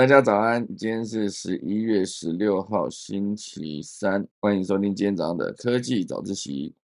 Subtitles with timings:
[0.00, 6.74] 大家早安，今天是十一月十六号，星期三，欢迎收听今天早上的科技早自习。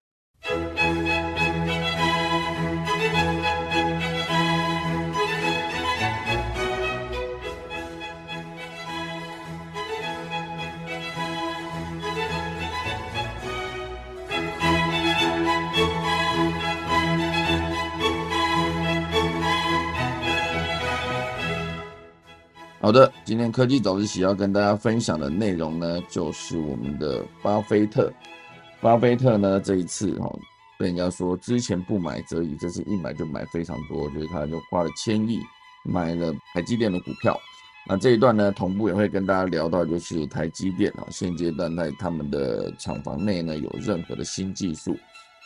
[22.86, 28.12] 好的，今天科技早自习要跟大家分享的内容呢，就是我们的巴菲特。
[28.80, 30.32] 巴菲特呢，这一次哈
[30.78, 35.40] 被人家说之前不买则已，这次一买就买非常多，就是他就花了千亿
[35.82, 37.36] 买了台积电的股票。
[37.88, 44.96] 那这一段呢，同步也会跟大家聊到，就是台积电啊，现阶段在他们的厂房内呢，有任何的新技术，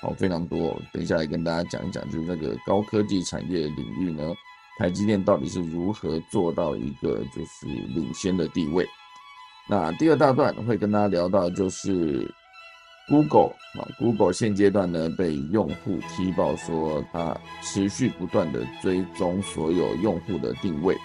[0.02, 0.78] 好非常多。
[0.92, 4.30] 等一下来跟大家讲一讲，就是那个高科技产业领域呢。
[4.80, 8.89] 台积电到底是如何做到一个就是领先的地位？
[9.69, 12.27] 那第二大段会跟大家聊到，就是
[13.06, 20.97] Google 啊，Google 现阶段呢被用户踢爆说，它持续不断的追踪所有用户的定位，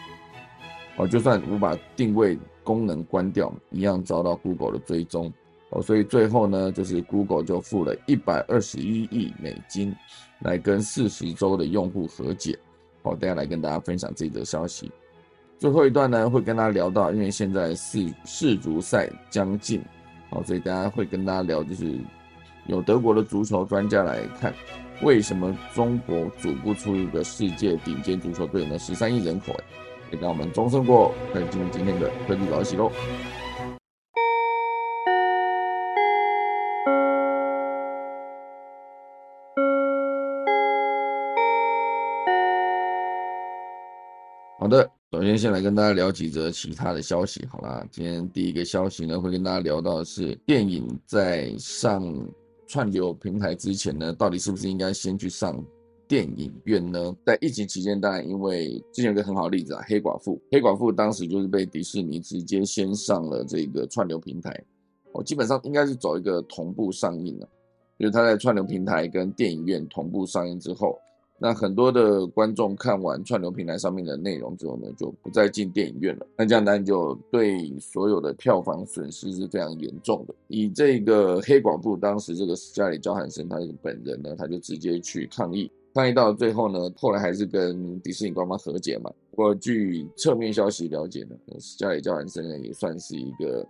[0.95, 5.29] 哦，就算我把定位功能关掉，一样遭到 Google 的追踪，
[5.71, 9.93] 哦，所以最后呢，就是 Google 就付了一百二十一亿美金
[10.39, 12.57] 来跟四十周的用户和解。
[13.05, 14.91] 好，等下来跟大家分享这则消息。
[15.59, 19.79] 最后一段呢，会跟大家聊到，因为现在世世足赛将近，
[20.31, 21.99] 好，所以大家会跟大家聊，就是
[22.65, 24.51] 有德国的足球专家来看，
[25.03, 28.79] 为什么中国组不出一个世界顶尖足球队呢？
[28.79, 29.55] 十三亿人口，
[30.11, 32.91] 也让我们钟声过，开始进入今天的科技早起喽。
[45.15, 47.41] 首先先来跟大家聊几则其他的消息。
[47.49, 52.03] 好啦，今天第一个消息呢，会跟大家聊到的是电影在上
[52.67, 55.63] 串流平台之前呢，到底是不是应该先去上
[56.05, 57.15] 电影院呢？
[57.25, 64.51] 在疫情期间，当然因为之前有个很好的例子啊，黑寡妇，黑寡妇当时就是被迪士尼直接先上了这个串流平台，
[65.13, 67.47] 哦，基本上应该是走一个同步上映了，
[67.97, 70.99] 就是它在串流平台跟电影院同步上映之后。
[71.37, 76.25] 那很多的观众看完串流平台上面的内容之后呢，就不再进电影院了。
[76.37, 80.33] 那这样当然就对所有的票房损失是非常严重的。
[80.47, 89.11] 以这个黑寡妇当时这个斯嘉丽·焦汉森他本人呢，他就直接去抗议，抗议到最后呢，后来还是跟迪士尼官方和解嘛。
[89.31, 93.67] 不过据侧面消息了解呢，斯嘉丽·焦汉森呢也算是一个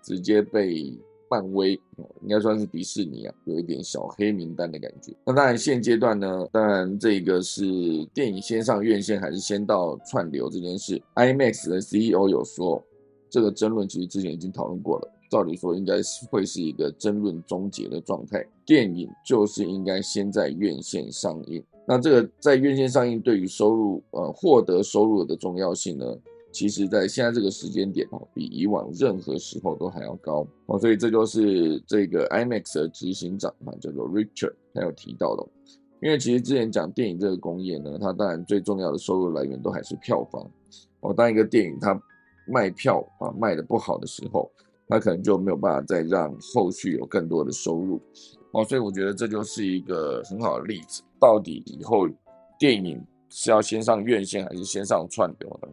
[0.00, 0.96] 直接被。
[1.30, 1.80] 漫威
[2.22, 5.14] 应该算是迪士尼啊，有一点小黑名单的感觉。
[5.24, 7.64] 那当然现阶段呢，当然这个是
[8.12, 12.82] 电影先上院线还是先到串流这件事，IMAX 的 CEO 有说，
[13.30, 15.08] 这个争论其实之前已经讨论过了。
[15.30, 21.62] 照理说应该是会是一个争论终结的状态，电影就是应该先在院线上映。
[21.86, 26.04] 那这个在院线上映对于收入呃获得收入的重要性呢？
[26.52, 35.46] 其实，在现在这个时间点哦，比以往任何时候都还要高哦，所以这就是这个 IMAX 的执行长啊，叫做 Richard，他有提到的。
[36.02, 40.50] 因为其实之前讲电影这个工业呢，它当然最重要的收入来源都还是票房
[41.00, 41.12] 哦。
[41.12, 42.00] 当一个电影它
[42.48, 44.50] 卖票啊卖的不好的时候，
[44.88, 48.00] 它可能就没有办法再让后续有更多的收入
[48.52, 48.64] 哦。
[48.64, 51.02] 所以我觉得这就是一个很好的例子。
[51.20, 52.08] 到底以后
[52.58, 55.68] 电影是要先上院线还是先上串流呢？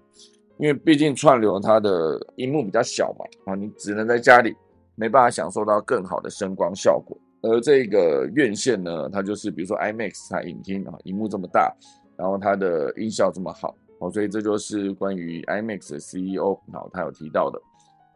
[0.60, 4.56] 因为毕竟串流它的荧幕比较小嘛，啊，你只能在家里
[4.96, 7.18] 没办法享受到更好的声光效果。
[7.42, 11.72] 而这个院线呢，它就是比如说 IMAX 它影厅啊，荧幕这么大，
[12.18, 17.60] 然后它的音效这么好，哦，所以这就是关于 IMAX 的 CEO 啊，他有提到的。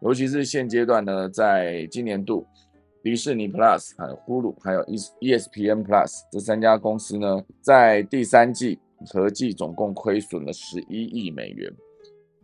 [0.01, 2.43] 尤其是现阶段呢，在今年度，
[3.03, 8.79] 迪士尼 Plus、还有 Hulu、还有 E ESPN Plus 这三家公司呢，在第三季
[9.13, 11.71] 合计总共亏损了十一亿美元。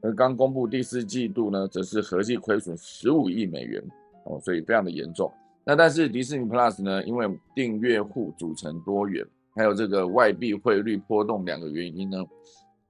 [0.07, 3.83] 而刚公布第四季度呢，则是合计亏损十五亿美元
[4.23, 5.29] 哦，所以非常的严重。
[5.65, 12.23] 那但是迪士尼 Plus 呢，因为订阅户组成多元，还有这个外币汇率波动两个原因呢，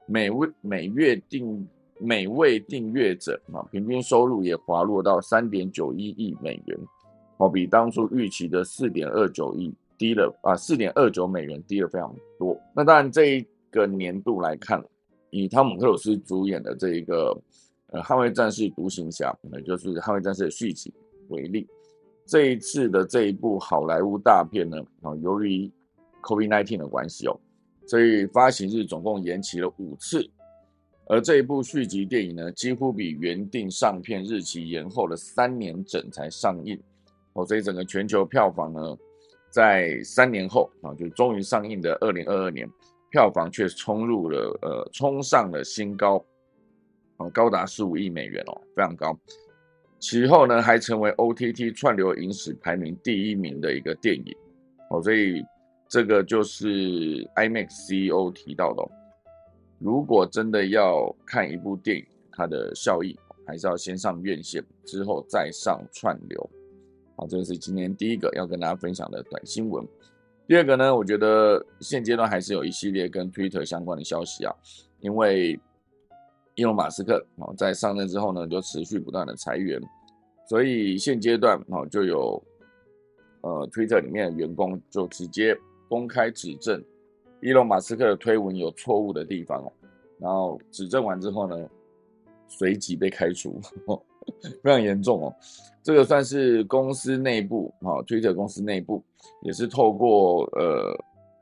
[0.05, 1.67] 每位每月订
[1.99, 6.77] 每位订阅者啊，平均收入也滑落到三点九一亿美元
[7.37, 12.55] 哦，比当初预期的四点二九亿低了啊，四点二九美元低了非常多。
[12.75, 14.83] 那当然这一个年度来看。
[15.29, 17.37] 以汤姆·克鲁斯主演的这一个
[17.87, 20.93] 呃《捍卫战士：独行侠》，也就是《捍卫战士》的续集
[21.29, 21.67] 为例，
[22.25, 25.69] 这一次的这一部好莱坞大片呢，啊，由于
[26.21, 27.39] COVID-19 的关系哦，
[27.85, 30.29] 所以发行日总共延期了五次，
[31.07, 36.77] 而这一部续集电影呢，几乎比原定上片日期延后了三年整才上映，
[37.33, 38.97] 哦，所以整个全球票房呢，
[39.49, 42.69] 在三年后啊，就终于上映的二零二二年，
[43.17, 46.23] 票房却冲入了呃，冲上了新高，
[47.17, 49.17] 哦，高达十五亿美元哦，非常高。
[49.97, 54.35] 其后呢，还成为 OTT 串流影史排名第一名的一个电影，
[54.91, 55.43] 哦，所以。
[55.89, 58.83] 这个就是 IMAX CEO 提到的，
[59.79, 66.49] 如果真的要看一部电影，它的效益还是要先上院线，之后再上串流。
[67.15, 69.81] 好，这是今天第一个要跟大家分享的短新闻。
[70.47, 74.55] 第二个呢，我觉得现阶段还是有一系列跟 Twitter 相关的消息啊，
[75.01, 75.59] 因为
[76.55, 79.79] 伊隆马斯克啊在上任之后呢，就持续不断的裁员，
[80.47, 82.41] 所以现阶段啊就有
[83.41, 85.57] 呃 Twitter 里面的员工就直接。
[85.89, 86.83] 公开指证
[87.41, 89.71] 伊隆马斯克的推文有错误的地方哦，
[90.19, 91.55] 然后指证完之后呢，
[92.47, 93.59] 随即被开除，
[94.63, 95.35] 非常严重哦。
[95.83, 99.01] 这个算是公司内部哈，Twitter 公司内部
[99.41, 100.93] 也是透过呃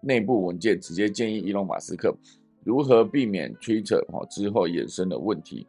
[0.01, 2.15] 内部文件直接建议伊隆马斯克
[2.63, 5.65] 如何避免 Twitter 哈之后衍生的问题。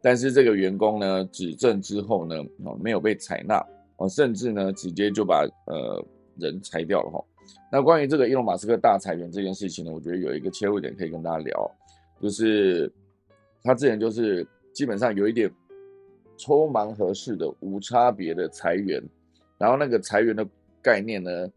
[0.00, 3.64] 但是这个员工呢指证之后呢，哦没有被采纳
[3.96, 6.04] 哦，甚至呢直接就把呃
[6.38, 7.24] 人裁掉了哈。
[7.70, 11.70] 那关于这个伊隆马斯克大裁员这件事情呢，我觉得有一个切入点可以跟大家聊，
[12.20, 12.92] 就是
[13.64, 15.50] 他之前就是基本上有一点
[16.36, 19.02] 抽盲盒式的无差别的裁员，
[19.58, 20.46] 然后那个裁员的
[20.80, 21.50] 概念呢，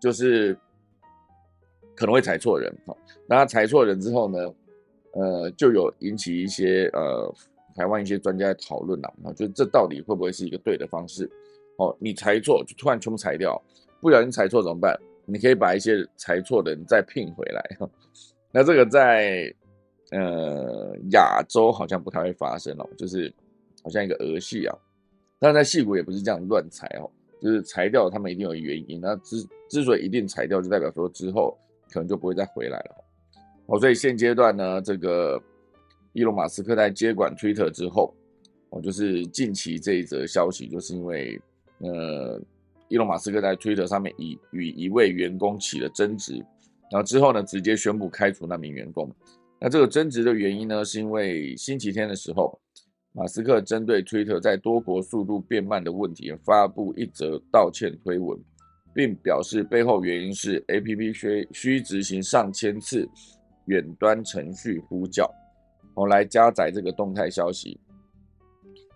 [0.00, 0.56] 就是
[1.94, 2.96] 可能会裁错人哈，
[3.26, 4.54] 那裁错人之后呢，
[5.12, 7.34] 呃，就有引起一些呃
[7.74, 11.30] 台湾一些专家讨论了啊，就这到底会不会是一个对的方式？
[11.76, 13.60] 哦，你裁错就突然全部裁掉，
[14.00, 14.98] 不小心裁错怎么办？
[15.26, 17.78] 你可以把一些裁错的人再聘回来，
[18.52, 19.50] 那这个在
[20.16, 23.32] 呃亚洲好像不太会发生哦，就是
[23.82, 24.76] 好像一个儿戏啊，
[25.38, 31.56] 但在戏骨也不是这样乱裁哦，就是裁掉他们一定有原因，那之之所以一定裁掉，就代表说之后
[31.90, 33.04] 可能就不会再回来了
[33.66, 35.42] 哦，所以现阶段呢，这个
[36.12, 38.14] 伊隆马斯克在接管 Twitter 之后，
[38.70, 41.40] 哦，就是近期这一则消息，就是因为
[41.78, 42.40] 呃。
[42.88, 46.34] 伊隆马斯克在推特上面以与一位员工起了争执，
[46.92, 49.10] 然后之后呢，直接宣布开除那名员工。
[49.64, 52.60] 那这个争执的原因呢，是因为星期天的时候，
[53.12, 58.38] 马斯克针对推特在多国速度变慢的问题发布一则道歉推文，
[58.94, 63.08] 并表示背后原因是 A P P 需需执行上千次
[63.64, 65.32] 远端程序呼叫，
[65.94, 67.80] 我来加载这个动态消息。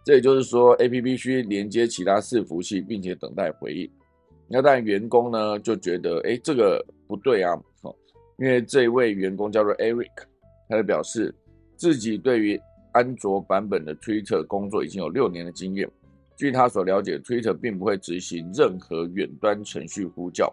[0.04, 3.90] 这也就是说，A P P 需连接其他伺服器，并且等待回应。
[4.46, 7.96] 那但员工呢就觉得，哎，这个不对啊，哦，
[8.36, 10.10] 因为这位员工叫做 Eric，
[10.68, 11.34] 他就表示
[11.76, 12.60] 自己对于
[12.92, 15.88] 安卓版本的 Twitter 工作已经有六年的经验。
[16.36, 20.52] 据他所了解，Twitter 并不会执行任何远端程序呼叫。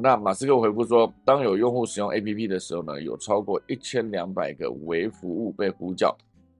[0.00, 6.16] 那马斯克回复说，当有用户使用 A P P 的时候呢，有超过一千两百个微服务被呼叫，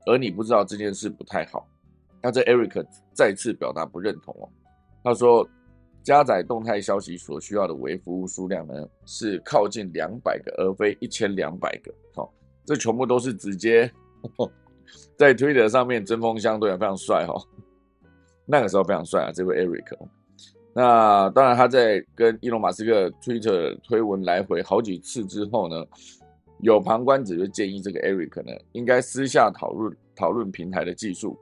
[0.06, 1.66] 而你不知道这件事不太好。
[2.20, 4.49] 那这 Eric 再次表达不认同哦，
[5.05, 5.49] 他说
[6.02, 11.94] 加载动态消息所需要的微服务数量呢是靠近两百个，而非一千两百个。
[12.14, 12.32] 好，
[12.69, 13.91] 这全部都是直接
[15.17, 17.35] 在 Twitter 上面针锋相对，非常帅哈。
[18.44, 19.96] 那个时候非常帅啊，这位 Eric。
[20.75, 25.82] 那当然他在跟伊隆马斯克 Twitter 推文来回好几次之后呢，
[26.60, 31.39] 有旁观者就建议这个 Eric 呢应该私下讨论讨论平台的技术。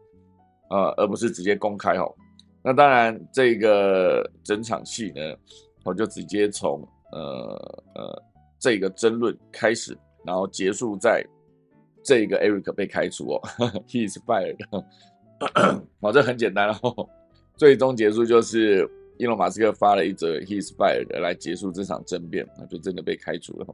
[0.71, 2.15] 呃，而不是直接公开哦。
[2.63, 5.21] 那当然，这个整场戏呢，
[5.85, 6.81] 我就直接从
[7.11, 8.23] 呃呃
[8.61, 11.25] 这个争论开始，然后结束在
[12.03, 13.41] 这个 Eric 被开除哦
[13.87, 14.57] ，He is fired。
[16.01, 17.09] 好，这很简单哦。
[17.57, 23.67] 最终结束就是伊隆马斯克发了一则 He is fired 来结束这场争辩，那就真的被开除了。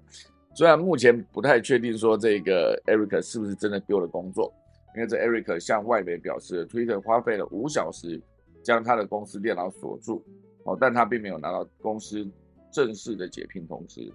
[0.55, 4.53] 虽然目前不太确定说这个 Eric 是不是真的丢了工作。
[4.95, 8.21] 因为这 Eric 向外媒表示，Twitter 花费了五小时
[8.63, 10.23] 将他的公司电脑锁住，
[10.65, 12.29] 哦，但他并没有拿到公司
[12.71, 14.13] 正式的解聘通知，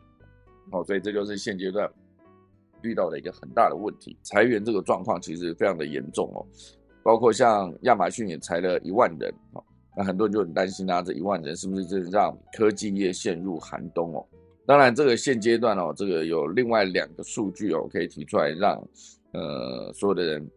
[0.72, 1.92] 哦，所以这就是现阶段
[2.88, 4.18] 遇到了一个很大的问题。
[4.24, 6.46] 裁员这个状况其实非常的严重哦，
[7.04, 9.64] 包括像亚马逊也裁了一万人，哦，
[9.96, 14.26] 那很多人就很担心啊，这一万人是不是真的让科技业陷入寒冬哦？
[14.66, 18.82] 当然，这个现阶段哦，这个有另外两个数据哦，可以提出来让
[19.34, 20.50] 呃所有的人。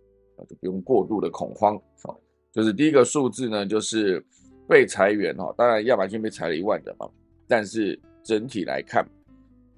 [0.49, 2.17] 就不用过度的恐慌，哦，
[2.51, 4.25] 就是第一个数字呢，就是
[4.67, 7.07] 被裁员哈，当然亚马逊被裁了一万人嘛，
[7.47, 9.07] 但是整体来看，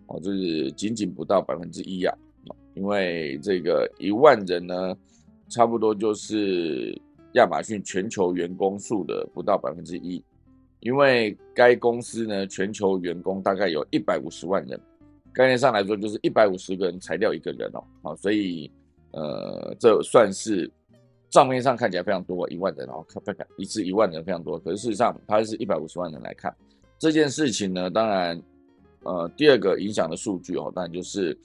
[0.07, 2.17] 哦，就是仅仅不到百分之一呀，
[2.75, 4.97] 因为这个一万人呢，
[5.49, 7.01] 差不多就是
[7.35, 10.23] 亚马逊全球员工数的不到百分之一。
[10.81, 14.81] 因为该公司呢，全球员工大概有一百五十万人，
[15.33, 18.69] 概念上来说就是一百五十个人裁掉一个人哦，好，所以
[19.13, 20.69] 呃，这算是
[21.31, 26.53] 账面上看起来非常多，一万人哦，看看一次一万人非常多，可是事实上它是一百五十万人来看
[26.99, 28.43] 这件事情呢，当然，
[29.05, 31.39] 呃，第二个影响的数据哦，当然就是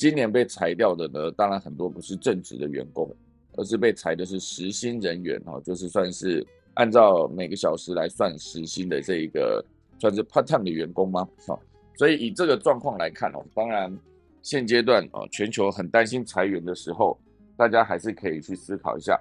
[0.00, 3.14] 今年被裁掉的呢，当然很多不是正职的员工，
[3.58, 6.44] 而是被裁的是实薪人员哦，就是算是。
[6.74, 9.62] 按照每个小时来算时薪的这一个
[9.98, 11.28] 算是 part time 的员工吗？
[11.46, 11.60] 好，
[11.98, 13.94] 所以以这个状况来看哦，当然
[14.40, 17.18] 现阶段哦，全球很担心裁员的时候，
[17.54, 19.20] 大家还是可以去思考一下，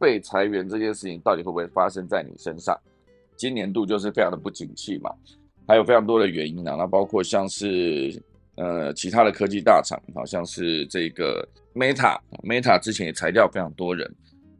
[0.00, 2.76] 被裁员这件事情到底会不会发生在你身上？
[3.36, 5.14] 今年度就是非常的不景气嘛，
[5.68, 8.20] 还有非常多的原因啊，那包括像是
[8.56, 14.10] 呃其他的科技大厂，好像是这个 Meta，Meta 之前也裁掉非常多人。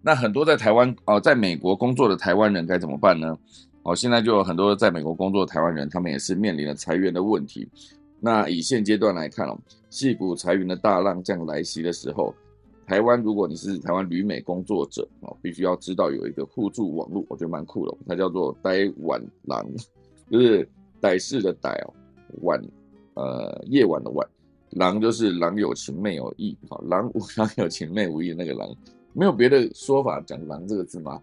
[0.02, 3.38] 那很多在台湾哦，在美国工作的台湾人该怎么办呢？
[3.84, 7.68] 哦，现在就有很多在美国工作的台湾人，他们也是面临了裁员的问题。
[8.20, 9.58] 那以现阶段来看哦，
[9.90, 12.34] 戏股裁员的大浪这样来袭的时候，
[12.86, 19.66] 台湾如果你是台湾旅美工作者哦，必须要知道有一个互助网络，我觉得蛮酷的，它叫做“呆晚郎”，
[20.30, 20.68] 就是
[21.00, 21.94] 歹事的歹哦，
[22.42, 22.58] 晚
[23.14, 24.26] 呃夜晚的晚，
[24.70, 28.68] 郎就是郎有情妹有意，好，郎郎 有情妹无意那个郎。
[29.12, 31.22] 没有别的说法讲“狼”这个字吗？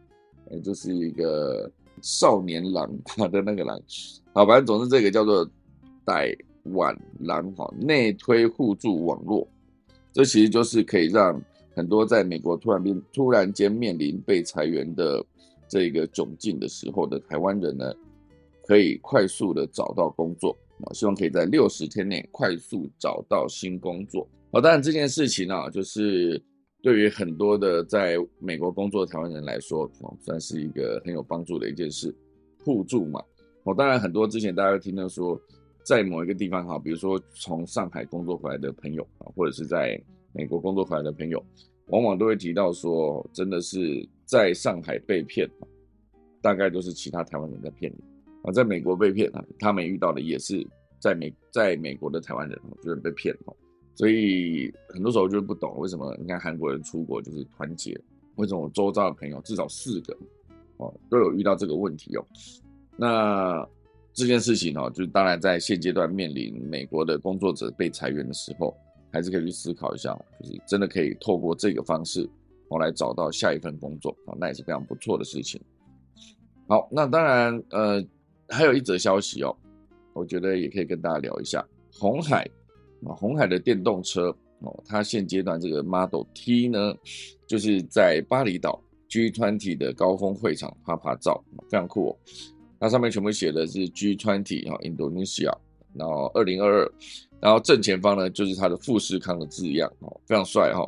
[0.50, 1.70] 哎，就是一个
[2.02, 2.90] 少年郎
[3.30, 3.78] 的那个狼。
[4.34, 5.46] 好，反正总之这个叫做
[6.06, 6.34] “歹
[6.72, 9.46] 晚狼”哈，内推互助网络，
[10.14, 11.42] 这其实就是可以让
[11.76, 15.22] 很多在美国突然变突然间面临被裁员的
[15.68, 17.94] 这个窘境的时候的台湾人呢，
[18.66, 24.28] 可以快速的找到工作啊，希望可以在六十天内快速找到新工作。
[24.52, 26.42] 哦，当然这件事情呢，就是。
[26.84, 32.12] 对于很多的在美国工作的台湾人来说，哦，算是一个很有帮助的一件事，
[32.66, 33.22] 互助嘛。
[33.66, 35.40] 哦，当然很多之前大家听到说，
[35.86, 39.96] 在某一个地方哈，比如说从上海工作回来的朋友啊，或者是在
[40.34, 41.46] 美国工作回来的朋友，
[41.90, 45.48] 往往都会提到说，真的是在上海被骗，
[46.42, 48.04] 大概都是其他台湾人在骗你
[48.44, 50.66] 啊，在美国被骗啊，他们遇到的也是
[51.00, 53.56] 在美在美国的台湾人，就是被骗哦。
[53.94, 58.00] 所以很多时候就是不懂为什么你看韩国人出国就是团结，
[58.36, 60.18] 为什么我周遭的朋友至少四个
[60.78, 62.26] 哦都有遇到这个问题哦？
[62.98, 63.68] 那
[64.14, 68.76] 这件事情哦，就当然在现阶段面临美国的工作者被裁员的时候，
[69.12, 72.28] 还是可以去思考一下，就是真的可以透过这个方式
[72.70, 75.62] 哦来找到下一份工作啊，那也是非常不错的事情。
[76.68, 78.04] 好，那当然呃
[78.52, 79.56] 还有一则消息哦，
[80.14, 82.48] 我觉得也可以跟大家聊一下红海。
[83.04, 84.28] 啊，红海的电动车
[84.60, 86.94] 哦，它现阶段这个 Model T 呢，
[87.48, 88.80] 就是在巴厘岛
[89.10, 92.18] G20 的高峰会场拍拍照，非常酷哦。
[92.80, 95.52] 它上面全部写的是 G20 哈，Indonesia，
[95.96, 96.92] 然后二零二二，
[97.40, 100.88] 然后正前方呢就是它的富士康的字样哦，非常帅哈。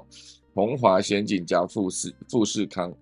[0.53, 2.93] 红华先进加富士富士康，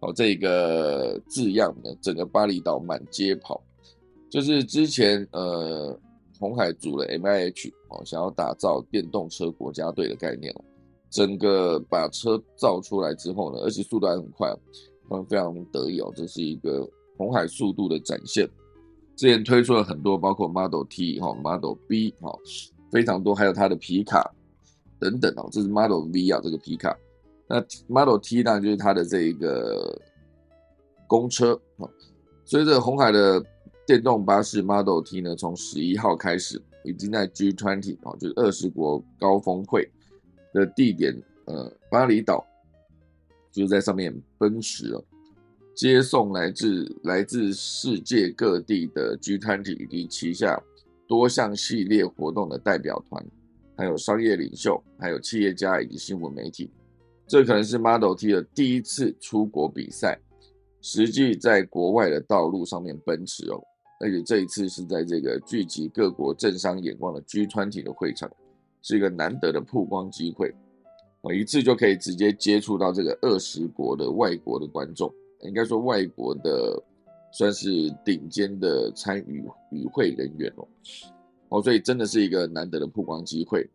[0.00, 3.62] 哦，这个字样呢，整个巴厘岛满街跑，
[4.36, 5.98] 就是之前呃。
[6.38, 10.64] 红海组了 M I H 哦，想要打造电动车国家队的概念哦，
[11.08, 14.54] 整个把车造出来之后呢，而且速度还很快，
[15.08, 18.46] 他们非常得意哦，这是一个红海速度的展现。
[19.16, 22.38] 之前推出了很多，包括 Model T 哈、Model B 哈，
[22.92, 24.30] 非常多，还有它的皮卡
[25.00, 26.94] 等等哦，这是 Model V 啊，这个皮卡。
[27.48, 29.98] 那 Model T 当然就是它的这一个
[31.06, 31.88] 公车啊，
[32.44, 33.42] 所以这红海的。
[33.86, 39.88] 电动巴士 Model T 呢，从十一号开始，已经在 G20 啊，就是二十国高峰会
[40.52, 42.44] 的地点，呃，巴厘岛，
[43.52, 45.04] 就是在上面奔驰了，
[45.72, 50.60] 接送来自来自世界各地的 G20 以及旗下
[51.06, 53.24] 多项系列活动的代表团，
[53.76, 56.68] 还有商业领袖，还有企业家以及新闻媒体。
[57.28, 60.18] 这可能是 Model T 的第一次出国比赛，
[60.80, 63.62] 实际在国外的道路上面奔驰哦。
[63.98, 68.30] 而且这一次是在这个聚集各国政商眼光的 G20 的会场，
[68.82, 70.54] 是一个难得的曝光机会。
[71.22, 76.80] 我一次就可以直接接触到这个二十国的外国的观众，应该说外国的
[77.32, 77.68] 算是
[78.04, 80.68] 顶尖的参与与会人员哦。
[81.48, 83.68] 哦，所以真的是一个难得的曝光机会。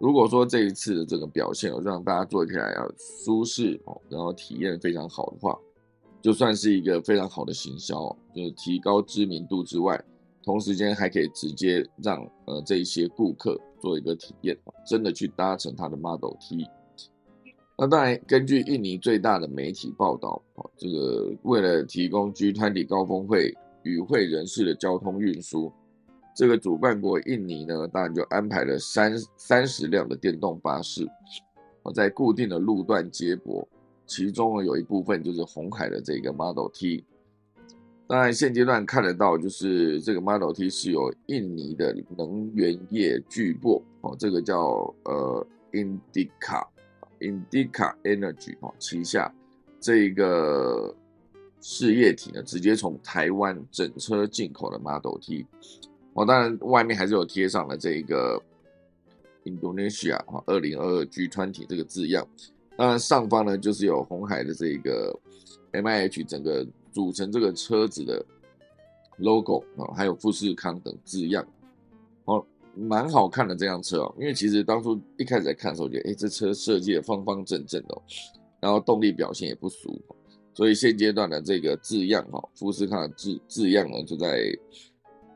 [0.00, 2.90] 如果说这一次的这个表现，让大家做起来要
[3.24, 5.58] 舒适哦，然后体验非常好的话。
[6.20, 10.02] 就算是一个非常好的行销，就是提高知名度之外，
[10.42, 14.56] 同时间还可以直接让呃这些顾客做一个体验，
[14.86, 16.66] 真的去搭乘他的 Model T。
[17.78, 25.72] 那当然，根据印尼最大的媒体报道，哦，这个为了提供 G20 高峰会与会人士的交通运输，
[26.34, 31.08] 这个主办国印尼呢，当然就安排了三三十辆的电动巴士，
[31.94, 33.66] 在固定的路段接驳，
[34.08, 37.04] 其中呢有一部分就是红海的这个 Model T。
[38.08, 46.66] 当然，现阶段看得到，就是这个 Model T 是由印尼的能源业巨擘，哦，这个叫呃 Indica。
[47.20, 49.34] Indica Energy 哦，旗下
[49.80, 50.94] 这一个
[51.60, 55.44] 事业体呢，直接从台湾整车进口的 Model T
[56.14, 58.40] 哦，当然外面还是有贴上了这一个
[59.42, 62.24] Indonesia 哈二零二二 G20 这个字样，
[62.78, 65.12] 当然上方呢就是有红海的这个
[65.72, 68.24] MIH 整个组成这个车子的
[69.16, 71.44] logo 啊，还有富士康等字样
[72.26, 72.46] 哦。
[72.74, 78.02] 蛮好看的这辆车哦，因为其实当初一开始在看的时候，觉得哎，这车设计的方方正正的，
[78.60, 80.00] 然后动力表现也不俗，
[80.54, 84.56] 所以现阶段的这个字样哈，富士康的字字样呢，就在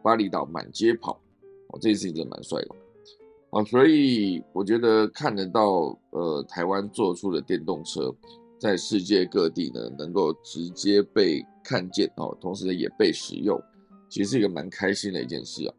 [0.05, 1.21] 巴厘岛满街跑，
[1.71, 2.69] 哦，这件事情真的蛮帅的，
[3.53, 8.11] 啊，所以我觉得看得到呃，台湾做出的电动车
[8.59, 13.61] 在世界各地呢，能够直接被看见哦，同时呢也被使用，
[14.09, 15.75] 其实是一个蛮开心的一件事啊。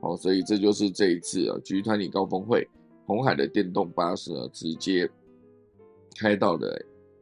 [0.00, 2.68] 哦，所以这就是这一次啊，G20 高峰会，
[3.06, 5.08] 红海的电动巴士呢，直接
[6.18, 6.76] 开到了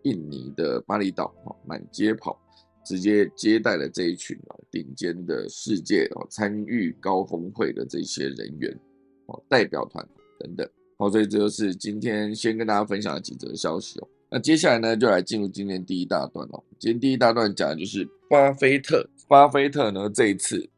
[0.05, 2.41] 印尼的巴厘岛，哦，满街跑，
[2.87, 8.81] 直接接待了这一群啊顶尖的世界哦参与高峰会的这些人员，
[9.27, 10.07] 哦，代表团
[10.39, 10.69] 等等。
[10.97, 14.09] 好，所以这就是今天先跟大家分享的几则消息哦。
[14.31, 16.63] 那接下来呢，就来进入今天第一大段哦。
[16.79, 20.69] 今天第一大段讲的就是巴菲特，巴菲特呢这一次。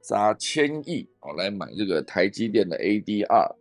[0.00, 3.54] 砸千亿哦来买这个台积电的 ADR，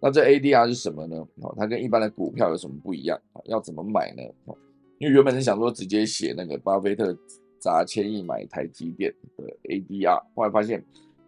[0.00, 1.16] 那这 ADR 是什么呢？
[1.42, 3.40] 哦，它跟一般的股票有什么不一样啊？
[3.44, 4.22] 要怎么买呢？
[4.46, 4.58] 哦，
[4.98, 7.16] 因为原本是想说直接写那个巴菲特
[7.60, 10.84] 砸千亿买台积电的 ADR，后来发现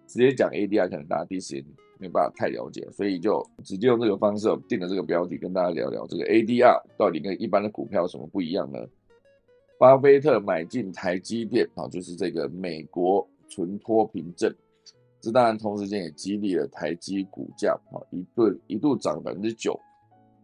[0.09, 1.64] 直接讲 ADR 可能大家第一时间
[1.98, 8.78] 没办法太了解，所以就直接用这个方式定了这个标题，跟大家聊聊这个 ADR 到底跟一般的股票有什么不一样呢？
[9.78, 14.54] 巴菲特买进台积电啊，就是这个美国存托凭证。
[15.20, 19.78] 这当然同时间也激励了台积股价啊，一度一度涨百分之九。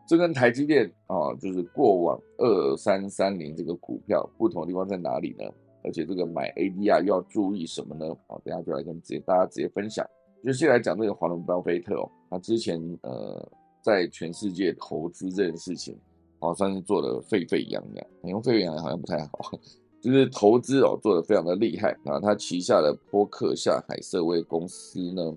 [0.07, 5.45] 这跟台积电啊，就是过往二三三零这个股票不同的地方在哪里呢？
[5.85, 8.07] 而且这个买 ADR 要注意什么呢？
[8.27, 10.05] 啊，等下就来跟直接大家直接分享。
[10.45, 13.49] 就先来讲这个华伦巴菲特哦，他之前呃
[13.83, 15.99] 在全世界投资这件事情，
[16.39, 18.07] 好像是做的沸沸扬扬。
[18.25, 19.33] 用沸沸扬扬好像不太好。
[20.01, 22.19] 就是投资哦，做的非常的厉害啊！
[22.19, 25.37] 他旗下的波克夏海瑟威公司呢，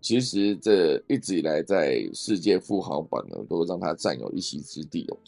[0.00, 5.18] 其实这一直以来在世界富豪榜呢，都让他占有一席之地哦。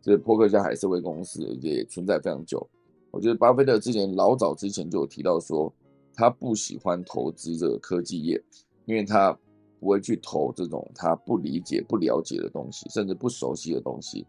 [0.00, 2.64] 这波克夏海瑟威公司也存在非常久。
[3.10, 5.74] 我觉得巴菲特之前老早之前就有提到说，
[6.14, 8.42] 他不喜欢投资这个科技业，
[8.86, 9.36] 因为他
[9.80, 14.26] 不会去投这种他不理解、不了解的东西，甚至不熟悉的东西。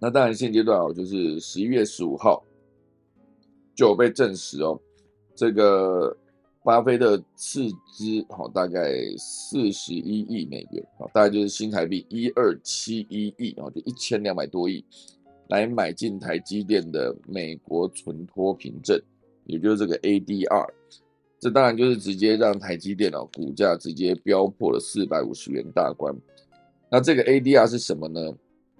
[0.00, 2.44] 那当然现阶段哦，就是十一月十五号。
[3.76, 4.80] 就被证实哦，
[5.34, 6.16] 这个
[6.62, 14.84] 巴菲特斥资好大概四十一亿美元啊，大概就是新台币一二七一亿啊，就一千两百多亿，
[15.48, 18.96] 来买进台积电的美国存托凭证，
[19.44, 20.68] 也就是这个 ADR，
[21.44, 26.16] 这当然就是直接让台积电脑股价直接飙破了四百五十元大关。
[26.90, 28.34] 那这个 ADR 是什么呢？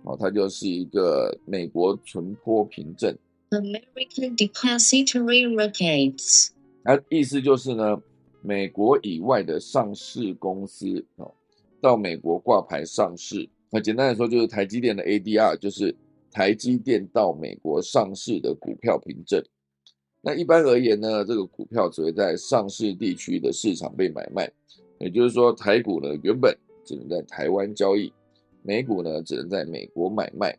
[0.04, 3.14] 哦，它就是一个美国存托凭证。
[3.50, 8.00] American Depository Records，它意思就是呢，
[8.40, 11.34] 美国以外的上市公司哦，
[11.82, 13.46] 到美国挂牌上市。
[13.70, 15.94] 那简单来说，就是台积电的 ADR，就是
[16.32, 19.44] 台积电到美国上市的股票凭证。
[20.24, 24.50] 那一般而言呢，这个股票只会在上市地区的市场被买卖。
[24.98, 28.10] 也就是说，台股呢原本只能在台湾交易，
[28.62, 30.56] 美股呢只能在美国买卖。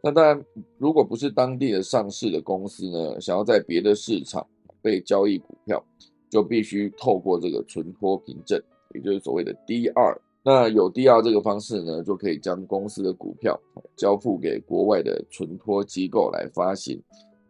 [0.00, 0.44] 那当然，
[0.78, 4.46] 如果不是当地的上市的公司呢，想要在别的市场
[4.80, 5.84] 被交易股票，
[6.30, 8.60] 就必须透过这个存托凭证，
[8.94, 10.16] 也就是所谓的 DR。
[10.44, 13.58] 那有 DR 这个方式呢，就可以将公司的股票
[13.96, 17.00] 交付给国外的存托机构来发行，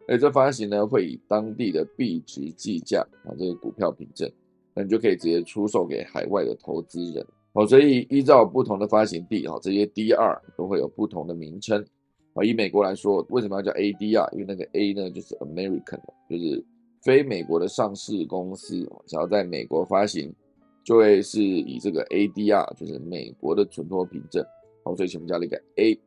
[0.07, 4.29] 而这发行呢，会以当地的币值计价啊，这个股票凭证，
[4.73, 7.25] 那你就可以直接出售给海外的投资人。
[7.53, 11.83] 好，所以依照不同的发行地，哈，这些 DR 都会有不同的名称。
[12.33, 14.33] 啊，以美国来说，为什么要叫 ADR？
[14.33, 16.65] 因为那个 A 呢，就是 American，就是
[17.03, 20.33] 非美国的上市公司想要在美国发行，
[20.83, 24.43] 就会是以这个 ADR，就是美国的存托凭证，
[24.83, 25.97] 好，所以前面加了一个 A。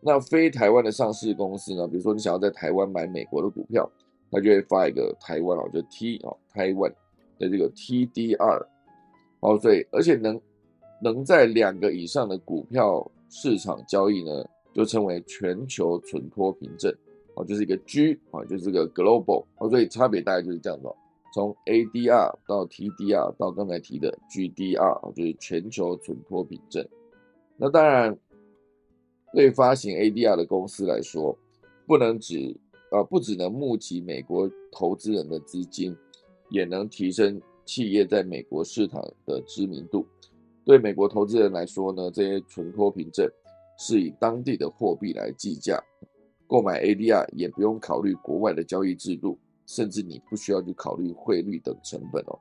[0.00, 3.90] 那非台湾的上市公司呢，比如说你想要在台湾买美国的股票，
[4.30, 6.90] 它就会发一个台湾哦，就 T 哦，台湾
[7.38, 8.66] 的这个 TDR，
[9.40, 10.40] 哦，所以而且能
[11.02, 16.94] 能在两个以上的股票市场交易呢，就称为全球存托凭证。
[17.34, 20.92] 哦，就是一个 G 啊，就是这个 global 哦，所以差别大概就是这样的，
[21.32, 26.84] 从 ADR 到 TDR 到刚才提的 GDR 就是全球存托凭证。
[27.56, 28.16] 那当然，
[29.32, 31.36] 对发行 ADR 的公司来说，
[31.86, 32.56] 不能只
[32.90, 35.96] 啊，不只能募集美国投资人的资金，
[36.48, 40.04] 也能提升企业在美国市场的知名度。
[40.64, 43.28] 对美国投资人来说呢，这些存托凭证
[43.78, 45.80] 是以当地的货币来计价。
[46.48, 52.36] 购买 ADR 也不用考虑国外的交易制度，甚至你不需要去考虑汇率等成本哦，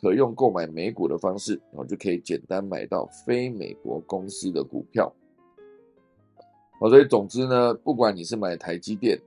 [0.00, 5.12] 可用购买美股的方式，然后就可以简单买到非美国公司的股票。
[6.80, 9.20] 哦，所以总之呢，不管你是买台积电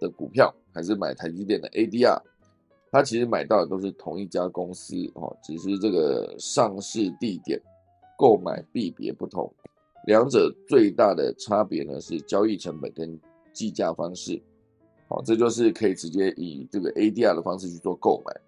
[0.00, 2.20] 的股票，还是买台积电的 ADR，
[2.90, 7.60] 它其实买到的都是同一家公司哦，只是这个上市地点、
[8.16, 9.52] 购买币别不同。
[10.06, 13.18] 两者最大的差别呢是交易成本跟
[13.52, 14.40] 计价方式，
[15.08, 18.40] 好，这就是可以直接以这个 ADR 的方式去做购买。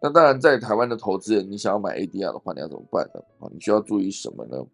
[0.00, 3.20] 那当然，在台湾的投资人，你想要买 ADR 的话，你要怎么办呢？
[3.40, 4.64] 啊，你需要注意什么呢？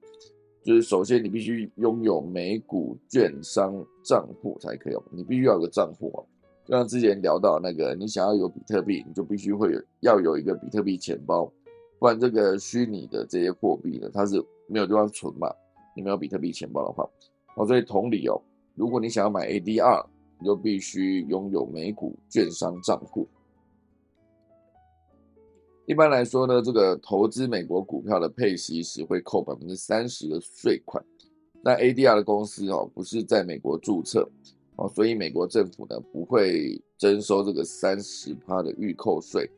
[0.65, 6.25] 就是首先你必须拥有美股券商账户才可以哦，你必须要有个账户哦。
[6.65, 11.51] 就像之前聊到那个，你想要有比特币，你就必须会有要有一个比特币钱包，
[11.99, 15.49] 不然这个虚拟的这些货币呢，它是没有地方存嘛。
[15.95, 17.07] 你没有比特币钱包的话，
[17.57, 18.41] 哦，所以同理哦，
[18.75, 20.07] 如果你想要买 ADR，
[20.39, 23.29] 你就必须拥有美股券商账户。
[25.87, 31.05] 一般来说呢，这个投资美国股票的配息时会扣百分之三十的税款。
[31.63, 34.29] 那 ADR 的公司哦，不是在美国注册
[34.77, 39.49] 哦，所以美国政府呢不会征收这个三十趴的预扣税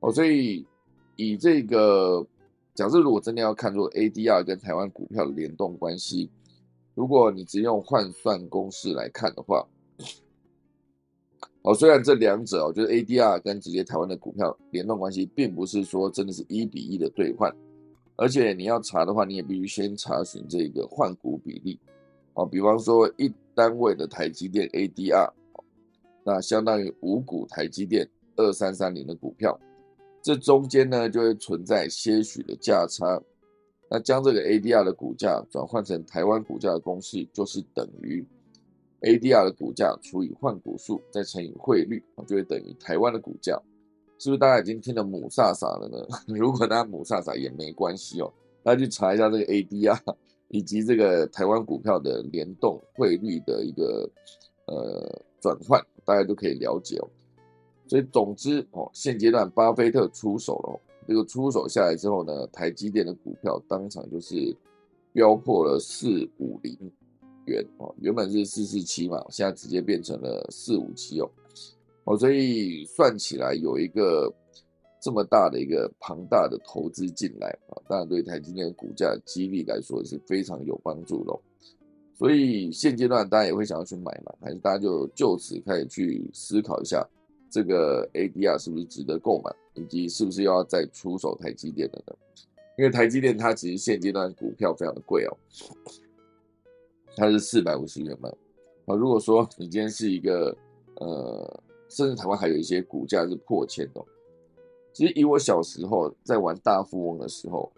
[0.00, 0.66] 哦，所以
[1.16, 2.26] 以这个。
[2.74, 6.30] 假设如果真的要看作 ADR 跟台湾股票的联动关系，
[6.94, 9.66] 如果你只用换算公式来看的话，
[11.68, 17.54] 哦，虽然这两者哦，就是 ADR 跟直接台湾的股票联动关系，并不是说真的是一比一的兑换，
[18.16, 21.78] 而且你要查的话，你也必须先查询这个换股比例，
[22.32, 25.30] 哦，比方说一单位的台积电 ADR，
[26.24, 29.60] 那相当于五股台积电二三三零的股票。
[30.22, 33.20] 这中间呢，就会存在些许的价差。
[33.90, 38.26] 那将这个 ADR 的股价转换成台湾股价的公式，就是等于
[39.02, 43.60] ADR 的股价除以换股数，再乘以汇率，就会等于台湾的股价。
[44.18, 46.04] 是不是大家已经听得母萨萨了呢？
[46.26, 48.32] 如果大家母萨萨也没关系哦，
[48.64, 49.96] 大家去查一下这个 ADR
[50.48, 54.10] 以及这个台湾股票的联动汇率的一个
[54.66, 57.08] 呃转换，大家都可以了解哦。
[57.86, 64.52] 所以总之哦，现阶段巴菲特出手了，这个出手下来之后呢，台积电的股票当场就是
[65.12, 66.76] 飙破了四五零
[67.48, 71.30] 元哦，原本是四四七嘛，现在直接变成了四五七哦，
[72.04, 74.32] 哦，所以算起来有一个
[75.00, 81.32] 这么大的一个庞大的投资进来啊，当然对台积电股价激励来说是非常有帮助的。
[82.14, 87.08] 所以现阶段大家也会想要去买嘛，还是大家就就此开始去思考一下。
[87.50, 92.14] 这个 ADR 是不是值得购买，以及是不是又要再出手台积电的呢？
[92.76, 95.32] 因为台积电它其实现阶段股票非常的贵哦，
[97.18, 98.28] 它是四百五十元嘛。
[98.86, 100.56] 啊，如果说你今天是一个
[100.96, 104.02] 呃，甚至台湾还有一些股价是破千的，
[104.92, 107.70] 其实以我小时候在玩大富翁的时候，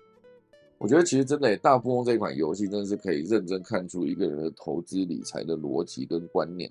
[0.79, 6.71] 我觉得其实真的大富翁这款游戏真的是可以认真看出一个人的投资理财的逻辑跟观念。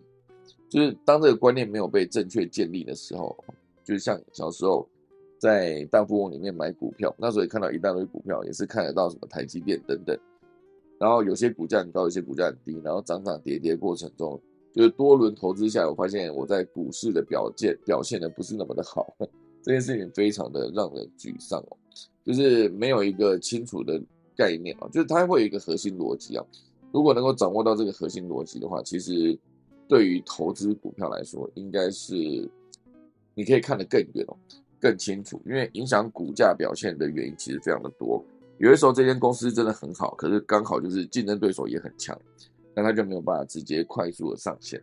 [0.70, 3.36] 就是当这个观念没有被正确建立的时候，
[3.84, 4.88] 就像小时候
[5.38, 10.18] 在大富翁里面买股票，那时候也看到一大堆股票，也是看得到什么台积电等等，
[11.00, 14.40] 然后有些股价很高，有些股价很低，然后涨涨跌跌过程中，
[14.74, 19.16] 就是多轮投资下来，我发现我在股市的表现表现的不是那么的好，
[19.64, 21.78] 这件事情非常的让人沮丧哦，
[22.24, 24.00] 就是没有一个清楚的
[24.36, 26.46] 概念啊，就是它会有一个核心逻辑啊，
[26.92, 29.36] 如果能够掌握到这个核心逻辑的话，其实。
[29.90, 32.14] 对于投资股票来说，应该是
[33.34, 34.38] 你可以看得更远哦，
[34.80, 38.24] 更清楚，因为影响股价表现的原因其实非常的多。
[38.60, 42.20] 有的时候这间公司真的很好，可是刚好就是竞争对手也很强，
[42.76, 44.82] 那他就没有办法直接快速的上线。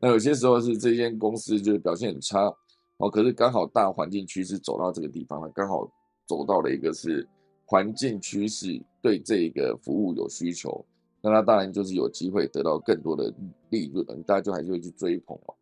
[0.00, 2.52] 那有些时候是这间公司就是表现很差，
[2.96, 5.88] 哦，可是刚好大环境趋势走到这个地方了，刚好
[6.26, 7.26] 走到了一个是
[7.64, 10.84] 环境趋势对这个服务有需求，
[11.22, 13.32] 那它当然就是有机会得到更多的
[13.70, 15.54] 利润，大家就还是会去追捧嘛。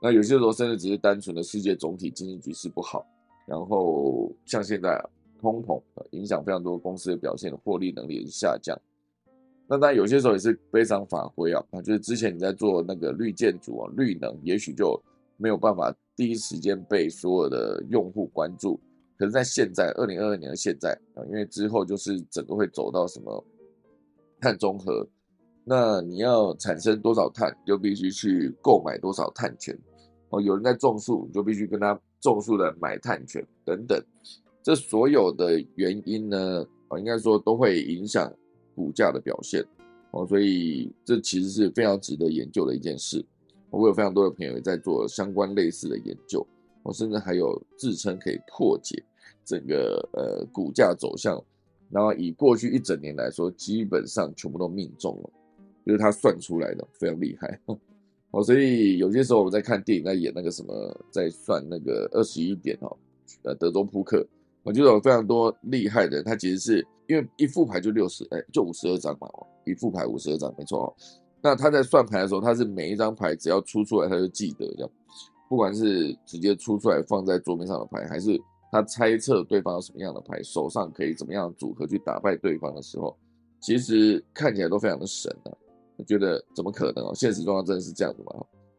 [0.00, 3.04] 那有些时候甚至只是单纯的世界总体经济局势不好，
[3.46, 5.04] 然后像现在，
[5.42, 8.80] 通膨影响非常多公司的表现，获利能力也是下降。
[9.66, 14.98] 那当然有些时候也是非常法规啊，就是之前你在做那个绿建筑啊、绿能，也许就
[15.36, 18.78] 没有办法第一时间被所有的用户关注。
[19.18, 23.44] 可是，在现在二零二二年的现在啊，因为之后就是整个会走到什么
[24.40, 25.06] 碳中和，
[25.64, 29.78] 那你要产生多少碳，就必须去购买多少碳权。
[30.30, 34.02] 哦，有人在种树，你就必须跟他种树的买碳权等等。
[34.62, 38.32] 这所有的原因呢，啊，应该说都会影响。
[38.74, 39.62] 股价的表现
[40.12, 43.22] 哦，所以这其实是非常值得研究的一件事。
[43.68, 46.44] 我有非常多的朋友在做相关类似的研究，
[46.82, 49.04] 我甚至还有自称可以破解
[49.44, 51.38] 整个呃股价走向，
[51.90, 55.30] 然后以过去一整年来说，基本上全部都命中了，
[55.84, 57.60] 就是他算出来的非常厉害
[58.32, 58.42] 哦。
[58.42, 62.96] 所以有些时候我们在看电影，在演那个什么，在算那个二十一点哦，
[63.42, 64.26] 呃，德州扑克。
[64.64, 69.28] 我觉得有非常多厉害的，他其实是因为一副牌就六十，哎，就五十二张嘛，
[69.64, 70.94] 一副牌五十二张，没错哦。
[71.42, 74.90] 那他在算牌的时候，他是每一张牌只要出出来，他就记得这样，
[75.48, 83.16] 不管是直接出出来放在桌面上的牌，还是他猜测对方什么样的牌，手上可以怎么样组合去打败对方的时候，
[83.60, 85.50] 其实看起来都非常的神啊。
[85.96, 87.12] 我觉得怎么可能哦？
[87.14, 88.32] 现实状况真的是这样子吗？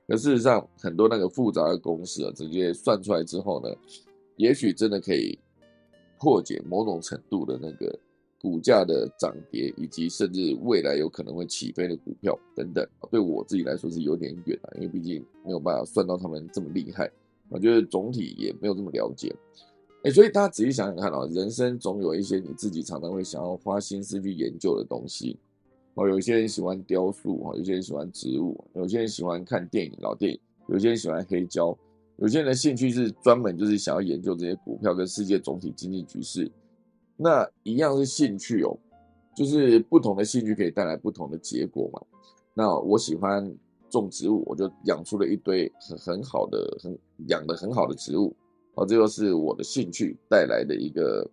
[0.07, 3.69] 可事实上，很多那个复杂的公式啊，直接算出来之后呢，
[4.37, 5.37] 也许真的可以。
[6.23, 7.99] 破解某种程度的那个
[8.39, 17.11] 股价的涨跌，以及甚至未来有可能会起飞的股票等等，对我自己来说是有点远啊，因为毕竟没有办法算到他们这么厉害。
[17.49, 19.35] 我觉得总体也没有这么了解。
[20.03, 25.37] 哎，所以大家仔细想想看啊，人生总有一些你自己常常会想要花心思去研究的东西。
[25.95, 31.77] 哦，有些人喜欢雕塑啊，有些人喜欢植物，有些人喜欢看电影老电影，有些人喜欢黑胶。
[32.17, 36.49] 有些人的兴趣是专门就是想要研究这些股票跟世界总体经济局势，
[37.17, 38.77] 那一样是兴趣哦，
[39.35, 42.01] 就是不同的兴趣可以带来不同的结果嘛。
[42.53, 43.51] 那我喜欢
[43.89, 46.97] 种植物，我就养出了一堆很很好的、很
[47.29, 48.35] 养的很好的植物，
[48.75, 51.27] 哦，这就是我的兴趣带来的一个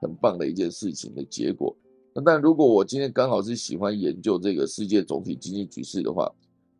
[0.00, 1.76] 很棒的一件事情的结果。
[2.14, 6.30] 那但如果我今天刚好是喜欢研究这个世界总体经济局势的话，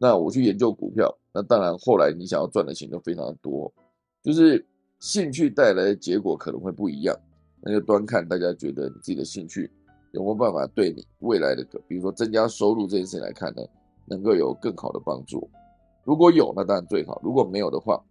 [0.03, 3.71] 那我去研究股票，那当然后来你想要赚的钱就非常的多，
[4.23, 4.65] 就是
[4.99, 7.15] 兴趣带来的结果可能会不一样，
[7.61, 9.71] 那就端看大家觉得你自己的兴趣
[10.13, 13.63] 有没有办法对你未来的，比如说增加收入这件事情来看呢，
[14.07, 15.47] 能够有更好的帮助。
[16.05, 18.03] 如果有，那当然最好；如果没有的话，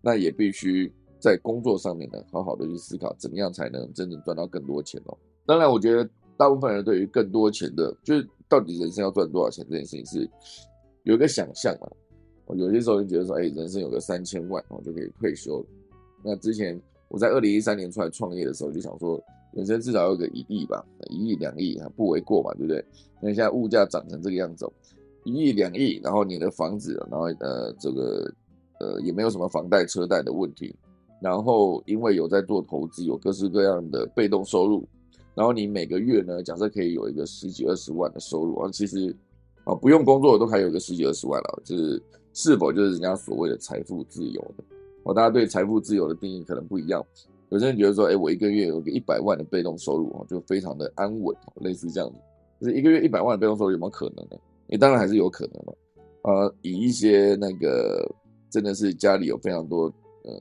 [0.00, 5.18] 那也必须在工作上面呢，好好的去思考怎么样才能真正赚到更多钱哦。
[5.44, 10.30] 当然，我觉得大部分人对于更多钱的，就是到底人生要赚多少钱这件事情是。
[11.04, 11.88] 有一个想象啊，
[12.46, 15.66] 我有些时候就觉得说，哎，人生有个三千万，我就可以退休了。
[16.22, 22.82] 那之前我在二零一三年出来创业的时候，就想说，人生至少有个一亿吧，一亿两亿啊，不为过嘛，对不对？
[23.20, 24.66] 那现在物价涨成这个样子，
[25.24, 28.32] 一亿两亿，然后你的房子，然后呃，这个
[28.80, 30.74] 呃也没有什么房贷车贷的问题，
[31.20, 34.88] 然后因为有在做投资，有各式各样的被动收入，
[35.34, 39.14] 然后你每个月呢，假设可以有一个十几二十万的收入啊，其实。
[39.64, 44.64] 啊，不用工作都还有个十几二十万了，就是是否就是人家所谓的财富自由的？
[45.04, 47.04] 哦，大家对财富自由的定义可能不一样。
[47.50, 52.16] 有些人觉得说，哎，我一个月有个一百万的被动收入啊，就非常的安稳，类似这样子。
[52.60, 54.36] 就是一个月一百万的被动收入有没有可能呢？
[54.66, 55.76] 你当然还是有可能的。
[56.22, 58.10] 呃，以一些那个
[58.50, 59.84] 真的是家里有非常多，
[60.24, 60.32] 呃，